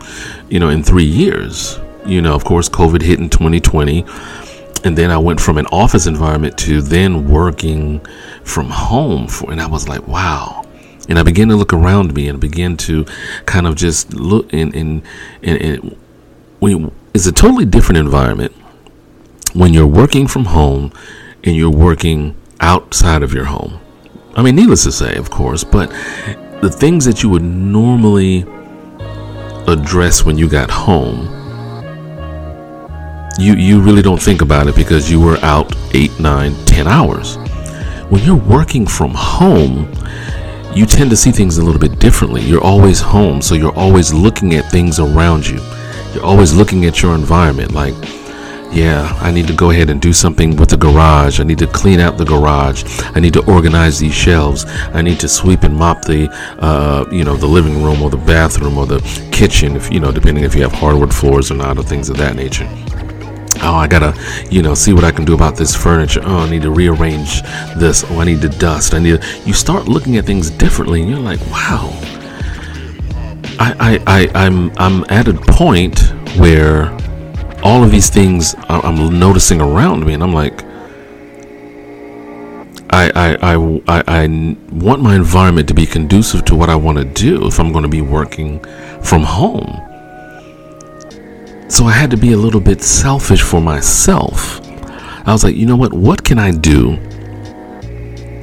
you 0.48 0.58
know, 0.58 0.70
in 0.70 0.82
three 0.82 1.04
years? 1.04 1.78
You 2.04 2.22
know, 2.22 2.34
of 2.34 2.44
course, 2.44 2.68
COVID 2.68 3.02
hit 3.02 3.20
in 3.20 3.28
2020. 3.28 4.04
And 4.84 4.96
then 4.96 5.10
I 5.10 5.18
went 5.18 5.40
from 5.40 5.58
an 5.58 5.66
office 5.66 6.06
environment 6.06 6.56
to 6.58 6.80
then 6.80 7.28
working 7.28 8.00
from 8.44 8.70
home 8.70 9.26
for, 9.26 9.50
and 9.50 9.60
I 9.60 9.66
was 9.66 9.88
like, 9.88 10.06
wow, 10.06 10.65
and 11.08 11.18
I 11.18 11.22
began 11.22 11.48
to 11.48 11.56
look 11.56 11.72
around 11.72 12.14
me 12.14 12.28
and 12.28 12.40
begin 12.40 12.76
to 12.78 13.04
kind 13.46 13.66
of 13.66 13.76
just 13.76 14.12
look 14.14 14.52
in, 14.52 15.02
when 16.58 16.92
it's 17.14 17.26
a 17.26 17.32
totally 17.32 17.64
different 17.64 17.98
environment 17.98 18.52
when 19.54 19.72
you're 19.72 19.86
working 19.86 20.26
from 20.26 20.44
home 20.46 20.92
and 21.44 21.56
you're 21.56 21.70
working 21.70 22.34
outside 22.60 23.22
of 23.22 23.32
your 23.32 23.44
home. 23.44 23.80
I 24.34 24.42
mean, 24.42 24.54
needless 24.54 24.84
to 24.84 24.92
say, 24.92 25.16
of 25.16 25.30
course, 25.30 25.64
but 25.64 25.88
the 26.60 26.70
things 26.70 27.04
that 27.06 27.22
you 27.22 27.30
would 27.30 27.42
normally 27.42 28.44
address 29.66 30.24
when 30.24 30.36
you 30.36 30.48
got 30.48 30.70
home, 30.70 31.32
you 33.38 33.54
you 33.54 33.80
really 33.80 34.02
don't 34.02 34.20
think 34.20 34.42
about 34.42 34.66
it 34.66 34.74
because 34.76 35.10
you 35.10 35.20
were 35.20 35.38
out 35.38 35.74
eight, 35.94 36.18
nine, 36.20 36.54
ten 36.66 36.86
hours. 36.86 37.36
When 38.10 38.22
you're 38.22 38.36
working 38.36 38.86
from 38.86 39.12
home, 39.14 39.90
you 40.76 40.84
tend 40.84 41.08
to 41.08 41.16
see 41.16 41.30
things 41.30 41.56
a 41.56 41.64
little 41.64 41.80
bit 41.80 41.98
differently. 41.98 42.42
You're 42.42 42.62
always 42.62 43.00
home, 43.00 43.40
so 43.40 43.54
you're 43.54 43.74
always 43.74 44.12
looking 44.12 44.54
at 44.56 44.70
things 44.70 45.00
around 45.00 45.48
you. 45.48 45.58
You're 46.12 46.24
always 46.24 46.54
looking 46.54 46.84
at 46.84 47.00
your 47.00 47.14
environment 47.14 47.72
like, 47.72 47.94
yeah, 48.72 49.16
I 49.22 49.30
need 49.30 49.46
to 49.46 49.54
go 49.54 49.70
ahead 49.70 49.88
and 49.88 50.02
do 50.02 50.12
something 50.12 50.54
with 50.54 50.68
the 50.68 50.76
garage. 50.76 51.40
I 51.40 51.44
need 51.44 51.58
to 51.60 51.66
clean 51.66 51.98
out 51.98 52.18
the 52.18 52.26
garage. 52.26 52.84
I 53.16 53.20
need 53.20 53.32
to 53.34 53.50
organize 53.50 53.98
these 53.98 54.14
shelves. 54.14 54.66
I 54.92 55.00
need 55.00 55.18
to 55.20 55.28
sweep 55.28 55.62
and 55.62 55.74
mop 55.74 56.02
the, 56.02 56.28
uh, 56.58 57.06
you 57.10 57.24
know, 57.24 57.36
the 57.36 57.46
living 57.46 57.82
room 57.82 58.02
or 58.02 58.10
the 58.10 58.18
bathroom 58.18 58.76
or 58.76 58.84
the 58.84 59.00
kitchen, 59.32 59.76
if 59.76 59.90
you 59.90 59.98
know, 59.98 60.12
depending 60.12 60.44
if 60.44 60.54
you 60.54 60.60
have 60.60 60.72
hardwood 60.72 61.14
floors 61.14 61.50
or 61.50 61.54
not, 61.54 61.78
or 61.78 61.84
things 61.84 62.10
of 62.10 62.18
that 62.18 62.36
nature. 62.36 62.68
Oh 63.62 63.74
i 63.74 63.86
gotta 63.86 64.14
you 64.50 64.62
know 64.62 64.74
see 64.74 64.92
what 64.92 65.04
i 65.04 65.10
can 65.10 65.24
do 65.24 65.34
about 65.34 65.56
this 65.56 65.74
furniture. 65.74 66.20
Oh 66.24 66.38
i 66.38 66.50
need 66.50 66.62
to 66.62 66.70
rearrange 66.70 67.42
this. 67.76 68.04
Oh 68.08 68.20
i 68.20 68.24
need 68.24 68.40
to 68.42 68.48
dust. 68.48 68.94
I 68.94 68.98
need 68.98 69.20
to, 69.20 69.40
you 69.44 69.52
start 69.52 69.88
looking 69.88 70.16
at 70.16 70.24
things 70.24 70.50
differently 70.50 71.02
and 71.02 71.10
you're 71.10 71.18
like 71.18 71.40
wow. 71.46 71.90
I, 73.58 74.00
I, 74.06 74.28
I 74.34 74.46
i'm 74.46 74.70
i'm 74.76 75.04
at 75.08 75.28
a 75.28 75.34
point 75.34 75.98
where 76.38 76.90
all 77.62 77.82
of 77.82 77.90
these 77.90 78.10
things 78.10 78.54
i'm 78.68 79.18
noticing 79.18 79.60
around 79.60 80.04
me 80.04 80.12
and 80.12 80.22
i'm 80.22 80.32
like 80.32 80.62
I, 82.90 83.10
I, 83.14 83.54
I, 83.54 83.80
I, 83.88 84.04
I 84.06 84.56
want 84.72 85.02
my 85.02 85.16
environment 85.16 85.68
to 85.68 85.74
be 85.74 85.86
conducive 85.86 86.44
to 86.46 86.54
what 86.54 86.70
I 86.70 86.76
want 86.76 86.98
to 86.98 87.04
do 87.04 87.46
if 87.46 87.58
I'm 87.58 87.72
going 87.72 87.82
to 87.82 87.90
be 87.90 88.00
working 88.00 88.60
from 89.02 89.22
home. 89.22 89.85
So 91.68 91.84
I 91.84 91.92
had 91.92 92.10
to 92.12 92.16
be 92.16 92.32
a 92.32 92.36
little 92.36 92.60
bit 92.60 92.82
selfish 92.82 93.42
for 93.42 93.60
myself. 93.60 94.60
I 95.26 95.32
was 95.32 95.42
like, 95.42 95.56
you 95.56 95.66
know 95.66 95.76
what? 95.76 95.92
What 95.92 96.24
can 96.24 96.38
I 96.38 96.52
do 96.52 96.96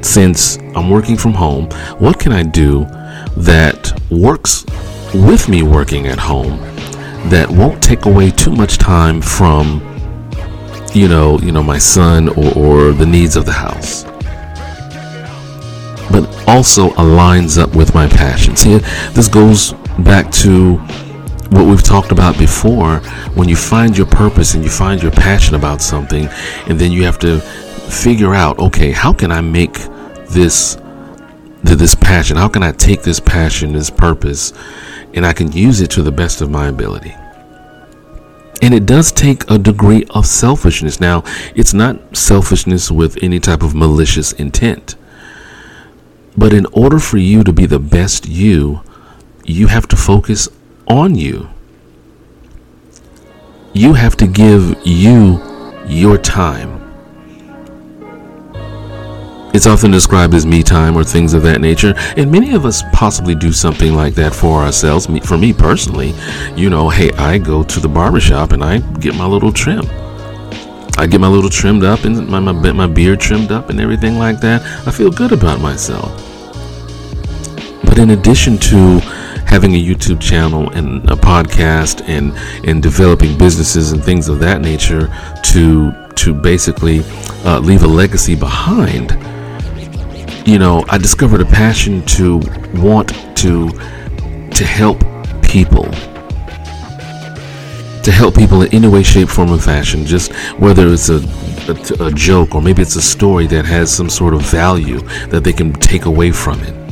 since 0.02 0.58
I'm 0.76 0.90
working 0.90 1.16
from 1.18 1.34
home? 1.34 1.70
What 2.00 2.20
can 2.20 2.34
I 2.34 2.44
do 2.44 2.86
that 3.38 3.98
works 4.12 4.66
with 5.14 5.48
me 5.48 5.64
working 5.64 6.08
at 6.08 6.20
home 6.20 6.58
that 7.30 7.48
won't 7.50 7.82
take 7.82 8.06
away 8.06 8.32
too 8.32 8.52
much 8.52 8.78
time 8.78 9.22
from 9.22 9.82
you 10.94 11.08
know, 11.08 11.40
you 11.40 11.52
know, 11.52 11.64
my 11.64 11.80
son 11.80 12.30
or, 12.30 12.54
or 12.56 12.92
the 12.92 13.06
needs 13.06 13.36
of 13.36 13.46
the 13.46 13.52
house 13.52 14.04
but 16.12 16.30
also 16.48 16.90
aligns 16.92 17.58
up 17.58 17.76
with 17.76 17.96
my 17.96 18.08
passion. 18.08 18.56
See, 18.56 18.78
this 19.14 19.28
goes 19.28 19.74
back 20.00 20.32
to 20.34 20.80
what 21.50 21.66
we've 21.66 21.84
talked 21.84 22.12
about 22.12 22.38
before 22.38 22.98
when 23.36 23.48
you 23.50 23.56
find 23.56 23.98
your 23.98 24.08
purpose 24.08 24.54
and 24.54 24.64
you 24.64 24.70
find 24.70 25.02
your 25.02 25.12
passion 25.12 25.56
about 25.56 25.82
something 25.82 26.28
and 26.68 26.80
then 26.80 26.92
you 26.92 27.04
have 27.04 27.20
to 27.20 27.40
figure 27.90 28.34
out 28.34 28.58
okay 28.60 28.92
how 28.92 29.14
can 29.14 29.32
i 29.32 29.42
make 29.42 29.74
this 30.30 30.78
this 31.64 31.96
passion? 31.96 32.38
How 32.38 32.48
can 32.48 32.64
i 32.64 32.72
take 32.72 33.02
this 33.02 33.20
passion 33.20 33.74
this 33.74 33.90
purpose 33.90 34.54
and 35.14 35.26
i 35.26 35.34
can 35.34 35.52
use 35.52 35.82
it 35.82 35.92
to 35.92 36.02
the 36.02 36.12
best 36.12 36.42
of 36.42 36.50
my 36.50 36.68
ability? 36.68 37.16
And 38.62 38.74
it 38.74 38.86
does 38.86 39.12
take 39.12 39.50
a 39.52 39.58
degree 39.58 40.06
of 40.12 40.26
selfishness. 40.26 41.02
Now 41.02 41.24
it's 41.56 41.74
not 41.74 42.16
selfishness 42.16 42.90
with 42.90 43.22
any 43.22 43.40
type 43.40 43.64
of 43.64 43.76
malicious 43.76 44.32
intent 44.34 44.96
but 46.36 46.54
in 46.54 46.66
order 46.68 47.00
for 47.00 47.18
you 47.18 47.44
to 47.44 47.54
be 47.54 47.66
the 47.66 47.80
best 47.80 48.28
you 48.28 48.82
you 49.44 49.68
have 49.68 49.88
to 49.88 49.96
focus 49.96 50.48
on 50.88 51.16
you. 51.16 51.50
You 53.74 53.94
have 53.94 54.16
to 54.18 54.28
give 54.28 54.76
you 54.86 55.42
your 55.88 56.18
time. 56.18 56.80
It's 59.54 59.68
often 59.68 59.92
described 59.92 60.34
as 60.34 60.48
me 60.48 60.64
time 60.64 60.98
or 60.98 61.04
things 61.04 61.36
of 61.36 61.44
that 61.44 61.62
nature, 61.62 61.94
and 62.18 62.32
many 62.32 62.56
of 62.56 62.66
us 62.66 62.82
possibly 62.92 63.36
do 63.36 63.52
something 63.52 63.94
like 63.94 64.16
that 64.16 64.34
for 64.34 64.62
ourselves. 64.62 65.06
For 65.28 65.38
me 65.38 65.54
personally, 65.54 66.14
you 66.56 66.72
know, 66.72 66.90
hey, 66.90 67.12
I 67.12 67.38
go 67.38 67.62
to 67.62 67.80
the 67.80 67.88
barbershop 67.88 68.52
and 68.52 68.64
I 68.64 68.80
get 69.00 69.14
my 69.14 69.28
little 69.28 69.52
trim. 69.52 69.86
I 70.98 71.06
get 71.06 71.22
my 71.22 71.28
little 71.28 71.52
trimmed 71.52 71.84
up 71.84 72.04
and 72.04 72.28
my, 72.28 72.40
my, 72.40 72.72
my 72.72 72.88
beard 72.88 73.20
trimmed 73.20 73.52
up 73.52 73.70
and 73.70 73.80
everything 73.80 74.18
like 74.18 74.40
that. 74.42 74.62
I 74.88 74.92
feel 74.92 75.12
good 75.12 75.32
about 75.32 75.62
myself. 75.62 76.12
But 77.84 78.00
in 78.00 78.10
addition 78.10 78.58
to 78.58 79.02
having 79.54 79.76
a 79.76 79.86
YouTube 79.86 80.20
channel 80.20 80.72
and 80.72 81.08
a 81.12 81.16
podcast 81.16 82.02
and 82.10 82.34
and 82.68 82.82
developing 82.82 83.38
businesses 83.38 83.92
and 83.92 84.04
things 84.04 84.28
of 84.28 84.40
that 84.40 84.62
nature 84.62 85.06
to 85.44 85.94
to 86.16 86.34
basically 86.34 87.02
uh, 87.46 87.60
leave 87.60 87.84
a 87.84 87.88
legacy 87.88 88.34
behind. 88.34 89.12
You 90.48 90.58
know, 90.58 90.84
I 90.90 90.98
discovered 90.98 91.40
a 91.40 91.46
passion 91.46 92.04
to 92.18 92.42
want 92.74 93.10
to 93.38 93.70
to 94.60 94.66
help 94.66 95.00
people 95.44 95.84
to 98.02 98.12
help 98.12 98.36
people 98.36 98.64
in 98.64 98.74
any 98.74 98.88
way, 98.88 99.04
shape, 99.04 99.30
form, 99.30 99.54
or 99.54 99.60
fashion. 99.60 100.04
Just 100.04 100.34
whether 100.58 100.88
it's 100.88 101.10
a, 101.10 101.22
a, 101.70 102.08
a, 102.08 102.12
joke 102.12 102.56
or 102.56 102.62
maybe 102.62 102.82
it's 102.82 102.96
a 102.96 103.02
story 103.02 103.46
that 103.48 103.66
has 103.66 103.94
some 103.94 104.10
sort 104.10 104.34
of 104.34 104.42
value 104.42 105.00
that 105.28 105.44
they 105.44 105.54
can 105.54 105.72
take 105.74 106.06
away 106.06 106.32
from 106.32 106.60
it 106.64 106.83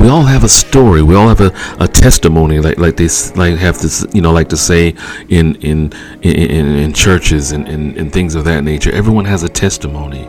we 0.00 0.08
all 0.08 0.22
have 0.22 0.44
a 0.44 0.48
story. 0.48 1.02
We 1.02 1.14
all 1.14 1.28
have 1.28 1.40
a, 1.40 1.52
a 1.82 1.88
testimony, 1.88 2.58
like 2.60 2.78
like 2.78 2.96
they 2.96 3.08
like 3.34 3.58
have 3.58 3.78
this, 3.78 4.06
you 4.12 4.20
know, 4.20 4.32
like 4.32 4.48
to 4.50 4.56
say 4.56 4.94
in 5.28 5.56
in 5.56 5.92
in, 6.22 6.66
in 6.76 6.92
churches 6.92 7.52
and, 7.52 7.68
and, 7.68 7.96
and 7.96 8.12
things 8.12 8.34
of 8.34 8.44
that 8.44 8.64
nature. 8.64 8.92
Everyone 8.92 9.24
has 9.24 9.42
a 9.42 9.48
testimony. 9.48 10.28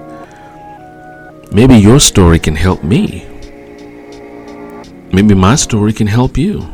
Maybe 1.51 1.75
your 1.75 1.99
story 1.99 2.39
can 2.39 2.55
help 2.55 2.84
me. 2.84 3.25
Maybe 5.12 5.34
my 5.34 5.55
story 5.55 5.93
can 5.93 6.08
help 6.08 6.38
you. 6.38 6.67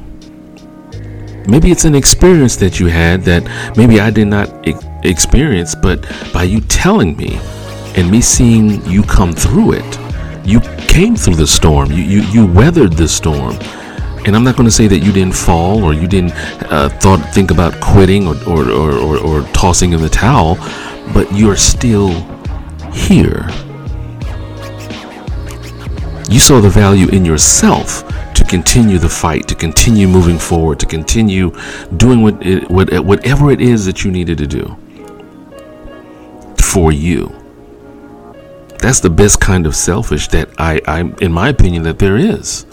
Maybe 1.47 1.71
it's 1.71 1.85
an 1.85 1.95
experience 1.95 2.55
that 2.57 2.79
you 2.79 2.87
had 2.87 3.21
that 3.23 3.43
maybe 3.77 3.99
I 3.99 4.09
did 4.09 4.27
not 4.27 4.67
e- 4.67 4.75
experience, 5.03 5.75
but 5.75 6.05
by 6.33 6.43
you 6.43 6.59
telling 6.61 7.15
me 7.15 7.39
and 7.95 8.09
me 8.11 8.19
seeing 8.19 8.83
you 8.85 9.03
come 9.03 9.31
through 9.31 9.73
it 9.73 10.04
you 10.45 10.59
came 10.87 11.15
through 11.15 11.35
the 11.35 11.47
storm. 11.47 11.91
You 11.91 12.03
you, 12.03 12.21
you 12.21 12.45
weathered 12.45 12.93
the 12.93 13.07
storm. 13.07 13.57
And 14.25 14.35
I'm 14.35 14.43
not 14.43 14.55
going 14.55 14.65
to 14.65 14.71
say 14.71 14.87
that 14.87 14.99
you 14.99 15.11
didn't 15.11 15.35
fall 15.35 15.83
or 15.83 15.93
you 15.93 16.07
didn't 16.07 16.33
uh, 16.71 16.89
thought 16.89 17.19
think 17.33 17.51
about 17.51 17.79
quitting 17.79 18.27
or 18.27 18.35
or, 18.47 18.69
or, 18.69 18.91
or, 18.93 19.17
or 19.17 19.41
tossing 19.49 19.93
in 19.93 20.01
the 20.01 20.09
towel, 20.09 20.55
but 21.13 21.31
you're 21.33 21.55
still 21.55 22.09
here. 22.91 23.47
You 26.27 26.39
saw 26.39 26.59
the 26.59 26.71
value 26.71 27.07
in 27.09 27.23
yourself 27.23 28.03
to 28.33 28.43
continue 28.43 28.97
the 28.97 29.09
fight, 29.09 29.47
to 29.47 29.55
continue 29.55 30.07
moving 30.07 30.39
forward, 30.39 30.79
to 30.79 30.85
continue 30.87 31.51
doing 31.97 32.23
what 32.23 32.43
it, 32.45 32.69
what, 32.69 32.91
whatever 33.05 33.51
it 33.51 33.61
is 33.61 33.85
that 33.85 34.03
you 34.03 34.11
needed 34.11 34.39
to 34.39 34.47
do 34.47 34.75
for 36.57 36.91
you 36.91 37.44
that's 38.85 38.99
the 38.99 39.09
best 39.09 39.39
kind 39.41 39.65
of 39.65 39.75
selfish 39.75 40.27
that 40.27 40.47
I, 40.59 40.79
I, 40.87 41.11
in 41.19 41.31
my 41.31 41.49
opinion, 41.49 41.83
that 41.83 41.97
there 41.97 42.17
is. 42.17 42.67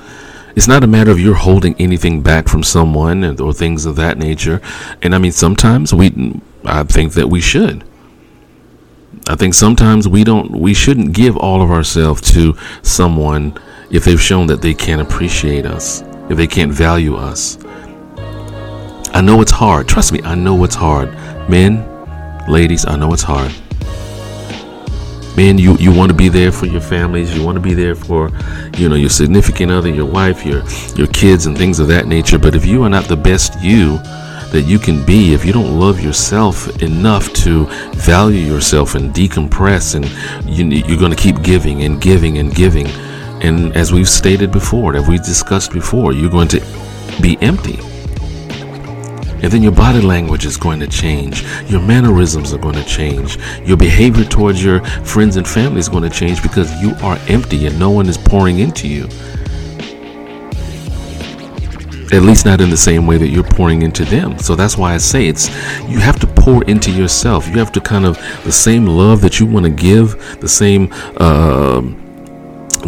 It's 0.54 0.68
not 0.68 0.84
a 0.84 0.86
matter 0.86 1.10
of 1.10 1.18
you're 1.18 1.34
holding 1.34 1.74
anything 1.78 2.20
back 2.20 2.48
from 2.48 2.62
someone 2.62 3.40
or 3.40 3.54
things 3.54 3.86
of 3.86 3.96
that 3.96 4.18
nature. 4.18 4.60
And 5.00 5.14
I 5.14 5.18
mean, 5.18 5.32
sometimes 5.32 5.94
we, 5.94 6.38
I 6.66 6.82
think 6.82 7.14
that 7.14 7.28
we 7.28 7.40
should. 7.40 7.84
I 9.26 9.36
think 9.36 9.54
sometimes 9.54 10.06
we 10.06 10.22
don't, 10.22 10.50
we 10.50 10.74
shouldn't 10.74 11.14
give 11.14 11.34
all 11.38 11.62
of 11.62 11.70
ourselves 11.70 12.20
to 12.32 12.58
someone 12.82 13.58
if 13.90 14.04
they've 14.04 14.20
shown 14.20 14.48
that 14.48 14.60
they 14.60 14.74
can't 14.74 15.00
appreciate 15.00 15.64
us, 15.64 16.02
if 16.28 16.36
they 16.36 16.46
can't 16.46 16.72
value 16.72 17.16
us. 17.16 17.56
I 19.14 19.22
know 19.22 19.40
it's 19.40 19.52
hard. 19.52 19.88
Trust 19.88 20.12
me, 20.12 20.20
I 20.24 20.34
know 20.34 20.62
it's 20.64 20.74
hard. 20.74 21.08
Men, 21.48 21.86
ladies, 22.48 22.84
I 22.84 22.96
know 22.96 23.14
it's 23.14 23.22
hard 23.22 23.52
man 25.36 25.56
you 25.58 25.76
you 25.78 25.92
want 25.92 26.10
to 26.10 26.16
be 26.16 26.28
there 26.28 26.52
for 26.52 26.66
your 26.66 26.80
families 26.80 27.34
you 27.34 27.42
want 27.42 27.56
to 27.56 27.60
be 27.60 27.74
there 27.74 27.94
for 27.94 28.30
you 28.76 28.88
know 28.88 28.94
your 28.94 29.08
significant 29.08 29.72
other 29.72 29.88
your 29.88 30.04
wife 30.06 30.44
your 30.44 30.62
your 30.94 31.06
kids 31.08 31.46
and 31.46 31.56
things 31.56 31.78
of 31.78 31.88
that 31.88 32.06
nature. 32.06 32.38
But 32.38 32.54
if 32.54 32.66
you 32.66 32.82
are 32.82 32.90
not 32.90 33.04
the 33.04 33.16
best 33.16 33.60
you 33.60 33.98
that 34.52 34.64
you 34.66 34.78
can 34.78 35.04
be 35.04 35.32
if 35.32 35.44
you 35.44 35.52
don't 35.52 35.78
love 35.78 36.00
yourself 36.00 36.82
enough 36.82 37.32
to 37.32 37.66
value 37.94 38.40
yourself 38.40 38.94
and 38.94 39.14
decompress 39.14 39.94
and 39.94 40.04
you, 40.48 40.64
you're 40.64 40.98
going 40.98 41.10
to 41.10 41.16
keep 41.16 41.42
giving 41.42 41.82
and 41.84 42.00
giving 42.00 42.38
and 42.38 42.54
giving. 42.54 42.86
And 43.42 43.74
as 43.76 43.92
we've 43.92 44.08
stated 44.08 44.52
before 44.52 44.92
that 44.92 45.08
we've 45.08 45.24
discussed 45.24 45.72
before 45.72 46.12
you're 46.12 46.30
going 46.30 46.48
to 46.48 46.60
be 47.20 47.38
empty 47.40 47.78
and 49.42 49.50
then 49.50 49.62
your 49.62 49.72
body 49.72 50.00
language 50.00 50.46
is 50.46 50.56
going 50.56 50.78
to 50.80 50.86
change. 50.86 51.42
Your 51.68 51.80
mannerisms 51.80 52.52
are 52.52 52.58
going 52.58 52.76
to 52.76 52.84
change. 52.84 53.38
Your 53.66 53.76
behavior 53.76 54.24
towards 54.24 54.62
your 54.62 54.84
friends 55.04 55.36
and 55.36 55.46
family 55.46 55.80
is 55.80 55.88
going 55.88 56.04
to 56.04 56.10
change 56.10 56.42
because 56.42 56.72
you 56.80 56.94
are 57.02 57.18
empty 57.28 57.66
and 57.66 57.78
no 57.78 57.90
one 57.90 58.08
is 58.08 58.16
pouring 58.16 58.60
into 58.60 58.86
you. 58.86 59.08
At 62.12 62.22
least 62.22 62.44
not 62.44 62.60
in 62.60 62.68
the 62.68 62.76
same 62.76 63.06
way 63.06 63.16
that 63.16 63.28
you're 63.28 63.42
pouring 63.42 63.82
into 63.82 64.04
them. 64.04 64.38
So 64.38 64.54
that's 64.54 64.76
why 64.76 64.92
I 64.92 64.98
say 64.98 65.26
it's 65.26 65.48
you 65.88 65.98
have 65.98 66.20
to 66.20 66.26
pour 66.26 66.62
into 66.64 66.92
yourself. 66.92 67.48
You 67.48 67.54
have 67.54 67.72
to 67.72 67.80
kind 67.80 68.04
of 68.04 68.18
the 68.44 68.52
same 68.52 68.86
love 68.86 69.22
that 69.22 69.40
you 69.40 69.46
want 69.46 69.64
to 69.64 69.70
give, 69.70 70.40
the 70.40 70.48
same 70.48 70.92
uh, 71.16 71.80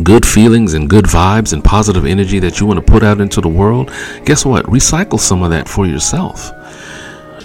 good 0.02 0.26
feelings 0.26 0.74
and 0.74 0.88
good 0.90 1.04
vibes 1.04 1.52
and 1.52 1.62
positive 1.62 2.04
energy 2.04 2.38
that 2.40 2.60
you 2.60 2.66
want 2.66 2.84
to 2.84 2.92
put 2.92 3.02
out 3.02 3.20
into 3.20 3.40
the 3.40 3.48
world, 3.48 3.92
guess 4.24 4.44
what? 4.44 4.66
Recycle 4.66 5.20
some 5.20 5.42
of 5.42 5.50
that 5.50 5.68
for 5.68 5.86
yourself. 5.86 6.50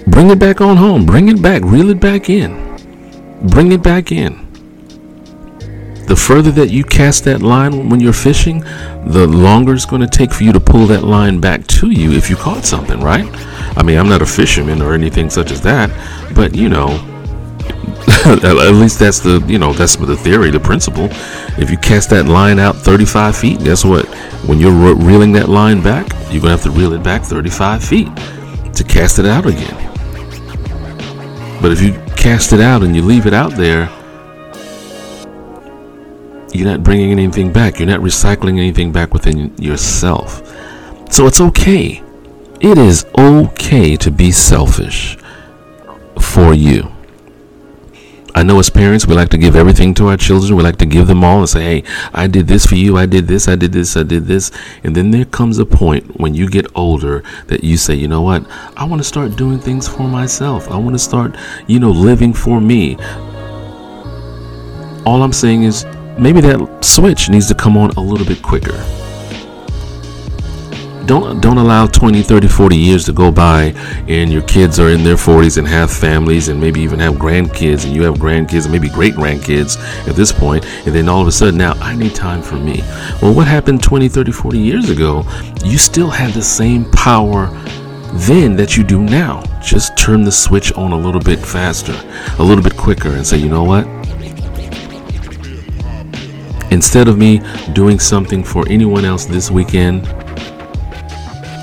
Bring 0.07 0.29
it 0.29 0.39
back 0.39 0.62
on 0.62 0.77
home. 0.77 1.05
Bring 1.05 1.29
it 1.29 1.41
back. 1.41 1.62
Reel 1.63 1.89
it 1.89 1.99
back 1.99 2.29
in. 2.29 2.67
Bring 3.49 3.71
it 3.71 3.83
back 3.83 4.12
in. 4.12 4.47
The 6.07 6.15
further 6.15 6.49
that 6.53 6.71
you 6.71 6.83
cast 6.83 7.25
that 7.25 7.43
line 7.43 7.88
when 7.89 7.99
you're 7.99 8.13
fishing, 8.13 8.62
the 9.05 9.27
longer 9.27 9.75
it's 9.75 9.85
going 9.85 10.01
to 10.01 10.07
take 10.07 10.31
for 10.31 10.43
you 10.43 10.51
to 10.51 10.59
pull 10.59 10.88
that 10.88 11.03
line 11.03 11.39
back 11.39 11.67
to 11.67 11.91
you 11.91 12.13
if 12.13 12.31
you 12.31 12.35
caught 12.35 12.65
something, 12.65 12.99
right? 12.99 13.29
I 13.77 13.83
mean, 13.83 13.99
I'm 13.99 14.09
not 14.09 14.23
a 14.23 14.25
fisherman 14.25 14.81
or 14.81 14.95
anything 14.95 15.29
such 15.29 15.51
as 15.51 15.62
that, 15.62 15.91
but 16.33 16.55
you 16.55 16.67
know, 16.67 16.88
at 18.44 18.74
least 18.76 19.00
that's 19.00 19.20
the 19.20 19.44
you 19.48 19.58
know 19.58 19.74
that's 19.74 19.96
the 19.96 20.15
theory, 20.15 20.52
the 20.52 20.60
principle. 20.60 21.08
If 21.58 21.72
you 21.72 21.78
cast 21.78 22.12
that 22.12 22.28
line 22.28 22.60
out 22.60 22.76
35 22.76 23.36
feet, 23.36 23.63
guess 23.63 23.84
what? 23.84 24.06
When 24.46 24.60
you're 24.60 24.72
re- 24.72 24.94
reeling 24.94 25.32
that 25.32 25.50
line 25.50 25.82
back, 25.82 26.08
you're 26.30 26.39
gonna 26.39 26.52
have 26.52 26.62
to 26.63 26.72
reel 26.72 26.94
it 26.94 27.02
back 27.02 27.24
35 27.24 27.84
feet 27.84 28.08
to 28.76 28.84
cast 28.84 29.18
it 29.18 29.26
out 29.26 29.48
again. 29.48 29.76
But 31.60 31.72
if 31.72 31.82
you 31.82 31.94
cast 32.15 32.54
it 32.54 32.60
out 32.60 32.84
and 32.84 32.96
you 32.96 33.02
leave 33.02 33.26
it 33.26 33.34
out 33.34 33.54
there, 33.54 33.89
you're 36.54 36.68
not 36.68 36.84
bringing 36.84 37.12
anything 37.12 37.52
back. 37.52 37.80
You're 37.80 37.88
not 37.88 38.02
recycling 38.02 38.60
anything 38.60 38.92
back 38.92 39.12
within 39.12 39.58
yourself. 39.58 40.46
So 41.12 41.26
it's 41.26 41.42
okay. 41.42 42.04
It 42.62 42.78
is 42.78 43.08
okay 43.18 43.96
to 43.96 44.12
be 44.12 44.32
selfish 44.32 45.18
for 46.20 46.54
you. 46.54 46.92
I 48.36 48.44
know 48.44 48.60
as 48.60 48.70
parents, 48.70 49.08
we 49.08 49.15
like 49.15 49.30
to 49.30 49.38
give 49.38 49.56
everything 49.56 49.94
to 49.96 50.08
our 50.10 50.18
children. 50.18 50.56
We 50.56 50.63
like 50.63 50.78
to 50.78 50.86
give 50.86 51.08
them 51.08 51.24
all 51.24 51.39
and 51.39 51.50
say, 51.50 51.82
hey, 51.82 51.84
I 52.13 52.28
did 52.28 52.48
this 52.48 52.65
for 52.65 52.76
you. 52.76 52.98
I 52.98 53.06
did 53.06 53.28
this. 53.28 53.48
I 53.48 53.56
did 53.56 53.72
this. 53.72 53.98
I 53.98 54.04
did 54.04 54.26
this. 54.26 54.52
And 54.84 54.96
then 54.96 55.12
there 55.12 55.26
comes 55.26 55.58
a 55.58 55.65
point 55.65 56.20
when 56.20 56.34
you 56.34 56.50
get 56.50 56.68
older 56.76 57.24
that 57.48 57.63
you 57.63 57.78
say, 57.78 57.96
you 57.96 58.08
know 58.08 58.22
what? 58.22 58.46
I 58.78 58.86
want 58.86 59.02
to 59.02 59.08
start 59.08 59.36
doing 59.36 59.60
things 59.60 59.88
for 59.88 60.04
myself. 60.04 60.70
I 60.70 60.78
want 60.78 60.96
to 60.96 61.00
start, 61.00 61.36
you 61.68 61.80
know, 61.80 61.92
living 61.92 62.34
for 62.34 62.62
me. 62.62 62.96
All 65.06 65.24
I'm 65.24 65.34
saying 65.34 65.63
is 65.63 65.86
maybe 66.18 66.42
that 66.42 66.86
switch 66.86 67.30
needs 67.30 67.48
to 67.48 67.56
come 67.56 67.78
on 67.78 67.89
a 67.92 68.02
little 68.02 68.28
bit 68.28 68.42
quicker 68.42 68.78
don't 71.10 71.41
don't 71.41 71.58
allow 71.58 71.88
20 71.88 72.22
30 72.22 72.48
40 72.48 72.78
years 72.78 73.04
to 73.04 73.12
go 73.12 73.32
by 73.32 73.74
and 74.08 74.32
your 74.32 74.43
kids 74.43 74.80
are 74.80 74.89
in 74.89 75.04
their 75.04 75.15
40s 75.15 75.58
and 75.58 75.67
have 75.67 75.91
families 75.91 76.50
and 76.50 76.62
maybe 76.62 76.82
even 76.82 77.00
have 77.00 77.15
grandkids 77.15 77.84
and 77.84 77.95
you 77.95 78.04
have 78.04 78.17
grandkids 78.17 78.65
and 78.65 78.72
maybe 78.72 78.89
great 78.89 79.15
grandkids 79.15 79.80
at 80.08 80.15
this 80.15 80.32
point 80.32 80.63
and 80.86 80.93
then 80.93 81.10
all 81.10 81.19
of 81.19 81.28
a 81.28 81.32
sudden 81.32 81.58
now 81.58 81.74
I 81.82 81.95
need 81.95 82.13
time 82.13 82.43
for 82.43 82.58
me. 82.58 82.82
Well 83.24 83.34
what 83.34 83.48
happened 83.48 83.82
20 83.82 84.08
30 84.08 84.32
40 84.32 84.60
years 84.60 84.91
ago 84.91 85.24
you 85.65 85.80
still 85.80 86.12
had 86.12 86.32
the 86.34 86.43
same 86.43 86.86
power 86.91 87.48
then 88.13 88.56
that 88.58 88.78
you 88.78 88.84
do 88.84 89.02
now. 89.02 89.41
Just 89.63 89.98
turn 89.98 90.22
the 90.22 90.32
switch 90.32 90.72
on 90.74 90.91
a 90.91 90.98
little 90.98 91.22
bit 91.22 91.39
faster 91.39 92.00
a 92.38 92.43
little 92.43 92.63
bit 92.63 92.78
quicker 92.78 93.10
and 93.10 93.26
say 93.26 93.38
you 93.38 93.50
know 93.50 93.63
what? 93.63 93.88
Instead 96.72 97.08
of 97.08 97.17
me 97.17 97.41
doing 97.74 97.98
something 97.98 98.43
for 98.43 98.63
anyone 98.69 99.06
else 99.06 99.26
this 99.26 99.50
weekend 99.50 100.08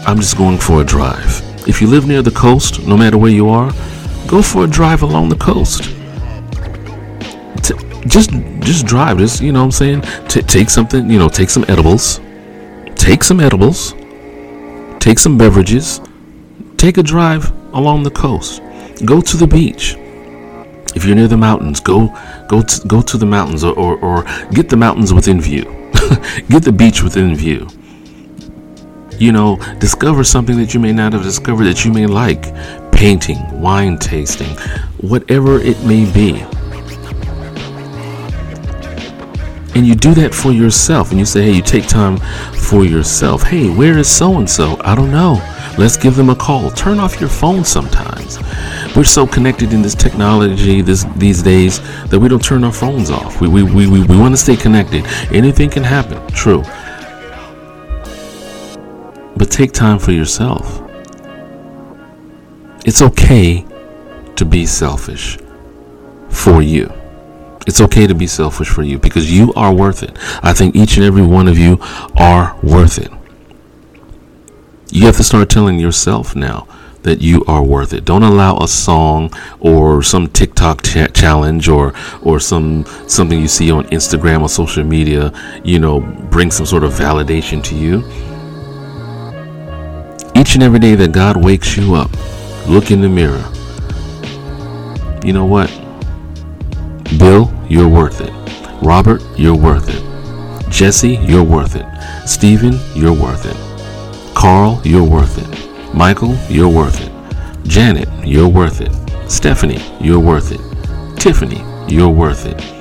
I'm 0.07 0.19
just 0.19 0.38
going 0.38 0.57
for 0.57 0.81
a 0.83 0.85
drive. 0.85 1.42
If 1.69 1.83
you 1.83 1.88
live 1.88 2.07
near 2.07 2.23
the 2.23 2.31
coast, 2.31 2.87
no 2.87 2.97
matter 2.97 3.19
where 3.19 3.33
you 3.33 3.49
are, 3.49 3.73
go 4.29 4.40
for 4.40 4.62
a 4.62 4.66
drive 4.69 5.03
along 5.03 5.31
the 5.31 5.37
coast. 5.37 5.83
T- 7.64 7.75
just 8.07 8.31
just 8.61 8.87
drive. 8.87 9.19
Just 9.19 9.42
you 9.42 9.51
know 9.51 9.59
what 9.59 9.64
I'm 9.64 9.73
saying. 9.73 10.03
T- 10.29 10.42
take 10.42 10.71
something. 10.71 11.11
You 11.11 11.19
know, 11.19 11.29
take 11.29 11.51
some 11.51 11.64
edibles. 11.66 12.21
Take 12.95 13.25
some 13.25 13.40
edibles. 13.40 13.95
Take 15.01 15.19
some 15.19 15.37
beverages. 15.37 16.01
Take 16.77 16.99
a 16.99 17.03
drive 17.03 17.51
along 17.75 18.05
the 18.05 18.12
coast. 18.12 18.62
Go 19.05 19.21
to 19.21 19.37
the 19.37 19.47
beach. 19.49 19.97
If 20.95 21.05
you're 21.05 21.16
near 21.16 21.27
the 21.27 21.37
mountains, 21.37 21.81
go 21.81 22.16
go 22.49 22.62
to, 22.62 22.87
go 22.87 23.03
to 23.03 23.19
the 23.19 23.27
mountains 23.27 23.64
or, 23.64 23.75
or, 23.75 23.99
or 23.99 24.25
get 24.53 24.69
the 24.69 24.77
mountains 24.77 25.12
within 25.12 25.40
view. 25.40 25.64
get 26.49 26.62
the 26.62 26.73
beach 26.73 27.03
within 27.03 27.35
view 27.35 27.66
you 29.21 29.33
know, 29.33 29.57
discover 29.79 30.25
something 30.25 30.57
that 30.59 30.75
you 30.75 30.81
may 30.81 30.93
not 30.93 31.13
have 31.13 31.23
discovered 31.23 31.65
that 31.65 31.85
you 31.85 31.93
may 31.93 32.07
like 32.07 32.55
painting, 32.93 33.39
wine 33.61 33.99
tasting, 33.99 34.57
whatever 35.01 35.61
it 35.61 35.83
may 35.85 36.11
be. 36.13 36.45
And 39.75 39.87
you 39.87 39.95
do 39.95 40.15
that 40.15 40.35
for 40.35 40.53
yourself, 40.53 41.11
and 41.11 41.19
you 41.19 41.27
say, 41.27 41.43
hey, 41.43 41.53
you 41.53 41.63
take 41.63 41.87
time 41.87 42.17
for 42.55 42.87
yourself. 42.87 43.43
Hey, 43.43 43.69
where 43.69 43.99
is 43.99 44.09
so 44.09 44.39
and 44.39 44.49
so? 44.49 44.81
I 44.81 44.95
don't 44.95 45.11
know. 45.11 45.35
Let's 45.77 45.99
give 45.99 46.17
them 46.17 46.31
a 46.31 46.35
call. 46.35 46.71
Turn 46.71 46.99
off 46.99 47.21
your 47.21 47.29
phone 47.29 47.63
sometimes. 47.63 48.39
We're 48.97 49.05
so 49.05 49.27
connected 49.27 49.75
in 49.75 49.83
this 49.83 49.95
technology 49.95 50.81
this, 50.81 51.05
these 51.17 51.43
days 51.43 51.81
that 52.09 52.19
we 52.19 52.29
don't 52.29 52.43
turn 52.43 52.65
our 52.65 52.73
phones 52.73 53.11
off. 53.11 53.43
We, 53.43 53.49
we, 53.49 53.63
we, 53.63 53.87
we, 53.87 54.03
we 54.03 54.19
want 54.19 54.33
to 54.33 54.39
stay 54.39 54.57
connected. 54.57 55.05
Anything 55.31 55.69
can 55.69 55.85
happen. 55.85 56.27
True. 56.29 56.63
But 59.37 59.51
take 59.51 59.72
time 59.72 59.99
for 59.99 60.12
yourself. 60.12 60.83
It's 62.85 63.03
okay 63.03 63.66
to 64.37 64.44
be 64.44 64.66
selfish 64.66 65.38
for 66.29 66.62
you. 66.62 66.92
It's 67.66 67.81
okay 67.81 68.07
to 68.07 68.14
be 68.14 68.27
selfish 68.27 68.68
for 68.68 68.83
you 68.83 68.99
because 68.99 69.33
you 69.33 69.53
are 69.55 69.75
worth 69.75 70.03
it. 70.03 70.16
I 70.42 70.53
think 70.53 70.77
each 70.77 70.96
and 70.96 71.05
every 71.05 71.27
one 71.27 71.49
of 71.49 71.59
you 71.59 71.79
are 72.14 72.57
worth 72.62 72.99
it. 72.99 73.11
You 74.90 75.07
have 75.07 75.16
to 75.16 75.25
start 75.25 75.51
telling 75.51 75.81
yourself 75.81 76.37
now 76.37 76.68
that 77.03 77.20
you 77.20 77.44
are 77.46 77.62
worth 77.62 77.92
it. 77.92 78.05
Don't 78.05 78.22
allow 78.22 78.59
a 78.59 78.68
song 78.68 79.33
or 79.59 80.03
some 80.03 80.29
TikTok 80.29 80.83
ch- 80.83 81.12
challenge 81.12 81.68
or 81.68 81.92
or 82.22 82.38
some 82.38 82.85
something 83.09 83.40
you 83.40 83.49
see 83.49 83.70
on 83.70 83.85
Instagram 83.87 84.42
or 84.42 84.49
social 84.49 84.85
media, 84.85 85.33
you 85.64 85.79
know, 85.79 86.01
bring 86.31 86.51
some 86.51 86.66
sort 86.66 86.85
of 86.85 86.92
validation 86.92 87.62
to 87.64 87.75
you. 87.75 88.03
Each 90.47 90.55
and 90.55 90.63
every 90.63 90.79
day 90.79 90.95
that 90.95 91.11
God 91.11 91.45
wakes 91.45 91.77
you 91.77 91.97
up, 91.97 92.09
look 92.69 92.93
in 92.93 93.01
the 93.01 93.09
mirror. 93.09 93.45
You 95.27 95.33
know 95.33 95.45
what? 95.45 95.69
Bill, 97.19 97.53
you're 97.69 97.89
worth 97.89 98.21
it. 98.21 98.31
Robert, 98.81 99.25
you're 99.37 99.57
worth 99.57 99.89
it. 99.89 100.71
Jesse, 100.71 101.17
you're 101.17 101.43
worth 101.43 101.75
it. 101.75 101.85
Stephen, 102.29 102.79
you're 102.95 103.13
worth 103.13 103.45
it. 103.45 104.37
Carl, 104.37 104.81
you're 104.85 105.03
worth 105.03 105.37
it. 105.37 105.93
Michael, 105.93 106.37
you're 106.49 106.69
worth 106.69 107.01
it. 107.01 107.11
Janet, 107.67 108.09
you're 108.25 108.47
worth 108.47 108.81
it. 108.81 108.93
Stephanie, 109.29 109.83
you're 110.01 110.21
worth 110.21 110.53
it. 110.53 110.61
Tiffany, 111.19 111.65
you're 111.93 112.09
worth 112.09 112.47
it 112.47 112.76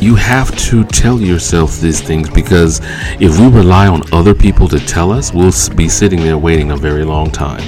you 0.00 0.14
have 0.14 0.56
to 0.56 0.84
tell 0.84 1.20
yourself 1.20 1.80
these 1.80 2.00
things 2.00 2.30
because 2.30 2.80
if 3.20 3.38
we 3.38 3.48
rely 3.48 3.88
on 3.88 4.02
other 4.12 4.34
people 4.34 4.68
to 4.68 4.78
tell 4.78 5.10
us, 5.10 5.32
we'll 5.32 5.52
be 5.74 5.88
sitting 5.88 6.20
there 6.20 6.38
waiting 6.38 6.70
a 6.70 6.76
very 6.76 7.04
long 7.04 7.30
time. 7.30 7.62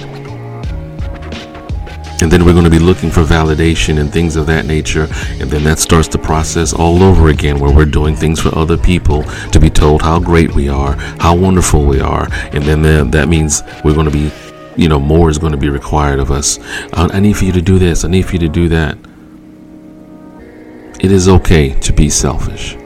And 2.22 2.30
then 2.30 2.44
we're 2.44 2.52
going 2.52 2.64
to 2.64 2.70
be 2.70 2.78
looking 2.78 3.10
for 3.10 3.22
validation 3.22 3.98
and 3.98 4.12
things 4.12 4.36
of 4.36 4.46
that 4.46 4.66
nature. 4.66 5.08
And 5.40 5.50
then 5.50 5.64
that 5.64 5.78
starts 5.78 6.06
the 6.06 6.18
process 6.18 6.74
all 6.74 7.02
over 7.02 7.30
again 7.30 7.58
where 7.58 7.74
we're 7.74 7.86
doing 7.86 8.14
things 8.14 8.38
for 8.38 8.54
other 8.56 8.76
people 8.76 9.22
to 9.50 9.58
be 9.58 9.70
told 9.70 10.02
how 10.02 10.20
great 10.20 10.54
we 10.54 10.68
are, 10.68 10.92
how 11.18 11.34
wonderful 11.34 11.86
we 11.86 12.00
are. 12.00 12.28
And 12.52 12.62
then 12.62 13.10
that 13.10 13.28
means 13.28 13.62
we're 13.84 13.94
going 13.94 14.04
to 14.04 14.12
be, 14.12 14.30
you 14.76 14.88
know, 14.88 15.00
more 15.00 15.30
is 15.30 15.38
going 15.38 15.52
to 15.52 15.58
be 15.58 15.70
required 15.70 16.20
of 16.20 16.30
us. 16.30 16.58
I 16.92 17.20
need 17.20 17.38
for 17.38 17.46
you 17.46 17.52
to 17.52 17.62
do 17.62 17.78
this. 17.78 18.04
I 18.04 18.08
need 18.08 18.26
for 18.26 18.34
you 18.34 18.40
to 18.40 18.48
do 18.48 18.68
that. 18.68 18.98
It 21.02 21.10
is 21.10 21.28
okay 21.28 21.70
to 21.80 21.92
be 21.94 22.10
selfish. 22.10 22.76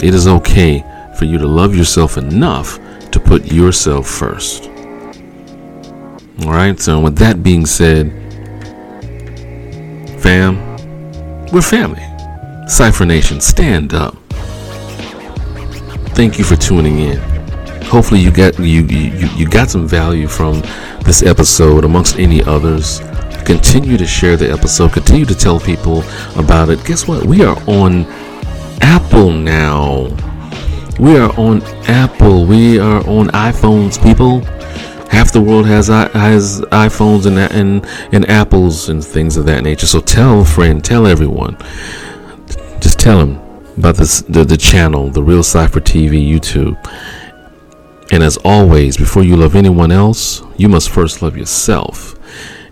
It 0.00 0.14
is 0.14 0.28
okay 0.28 0.84
for 1.18 1.24
you 1.24 1.38
to 1.38 1.46
love 1.46 1.74
yourself 1.74 2.18
enough 2.18 2.78
to 3.10 3.18
put 3.18 3.50
yourself 3.50 4.06
first. 4.06 4.70
All 6.44 6.52
right, 6.52 6.78
so 6.78 7.00
with 7.00 7.16
that 7.18 7.42
being 7.42 7.66
said, 7.66 8.12
fam, 10.20 10.56
we're 11.48 11.62
family. 11.62 12.04
Cypher 12.68 13.04
Nation, 13.04 13.40
stand 13.40 13.92
up. 13.92 14.16
Thank 16.14 16.38
you 16.38 16.44
for 16.44 16.54
tuning 16.54 17.00
in. 17.00 17.18
Hopefully 17.86 18.20
you 18.20 18.30
got 18.30 18.56
you, 18.58 18.86
you 18.86 19.28
you 19.36 19.48
got 19.48 19.68
some 19.68 19.88
value 19.88 20.28
from 20.28 20.60
this 21.02 21.24
episode 21.24 21.84
amongst 21.84 22.18
any 22.20 22.42
others. 22.44 23.00
Continue 23.46 23.96
to 23.96 24.06
share 24.06 24.36
the 24.36 24.50
episode. 24.50 24.92
Continue 24.92 25.24
to 25.24 25.34
tell 25.34 25.60
people 25.60 26.02
about 26.34 26.68
it. 26.68 26.84
Guess 26.84 27.06
what? 27.06 27.24
We 27.24 27.44
are 27.44 27.56
on 27.68 28.04
Apple 28.80 29.30
now. 29.30 30.08
We 30.98 31.16
are 31.16 31.30
on 31.38 31.62
Apple. 31.86 32.44
We 32.44 32.80
are 32.80 33.06
on 33.06 33.28
iPhones, 33.28 34.02
people. 34.02 34.40
Half 35.10 35.30
the 35.30 35.40
world 35.40 35.64
has 35.66 35.86
has 35.86 36.60
iPhones 36.72 37.26
and 37.26 37.38
and 37.38 37.86
and 38.12 38.28
Apples 38.28 38.88
and 38.88 39.04
things 39.04 39.36
of 39.36 39.46
that 39.46 39.62
nature. 39.62 39.86
So 39.86 40.00
tell 40.00 40.40
a 40.40 40.44
friend, 40.44 40.84
tell 40.84 41.06
everyone. 41.06 41.56
Just 42.80 42.98
tell 42.98 43.24
them 43.24 43.40
about 43.78 43.94
this 43.94 44.22
the, 44.22 44.42
the 44.42 44.56
channel, 44.56 45.08
the 45.08 45.22
Real 45.22 45.44
Cypher 45.44 45.80
TV 45.80 46.28
YouTube. 46.28 46.76
And 48.10 48.24
as 48.24 48.38
always, 48.38 48.96
before 48.96 49.22
you 49.22 49.36
love 49.36 49.54
anyone 49.54 49.92
else, 49.92 50.42
you 50.56 50.68
must 50.68 50.90
first 50.90 51.22
love 51.22 51.36
yourself 51.36 52.15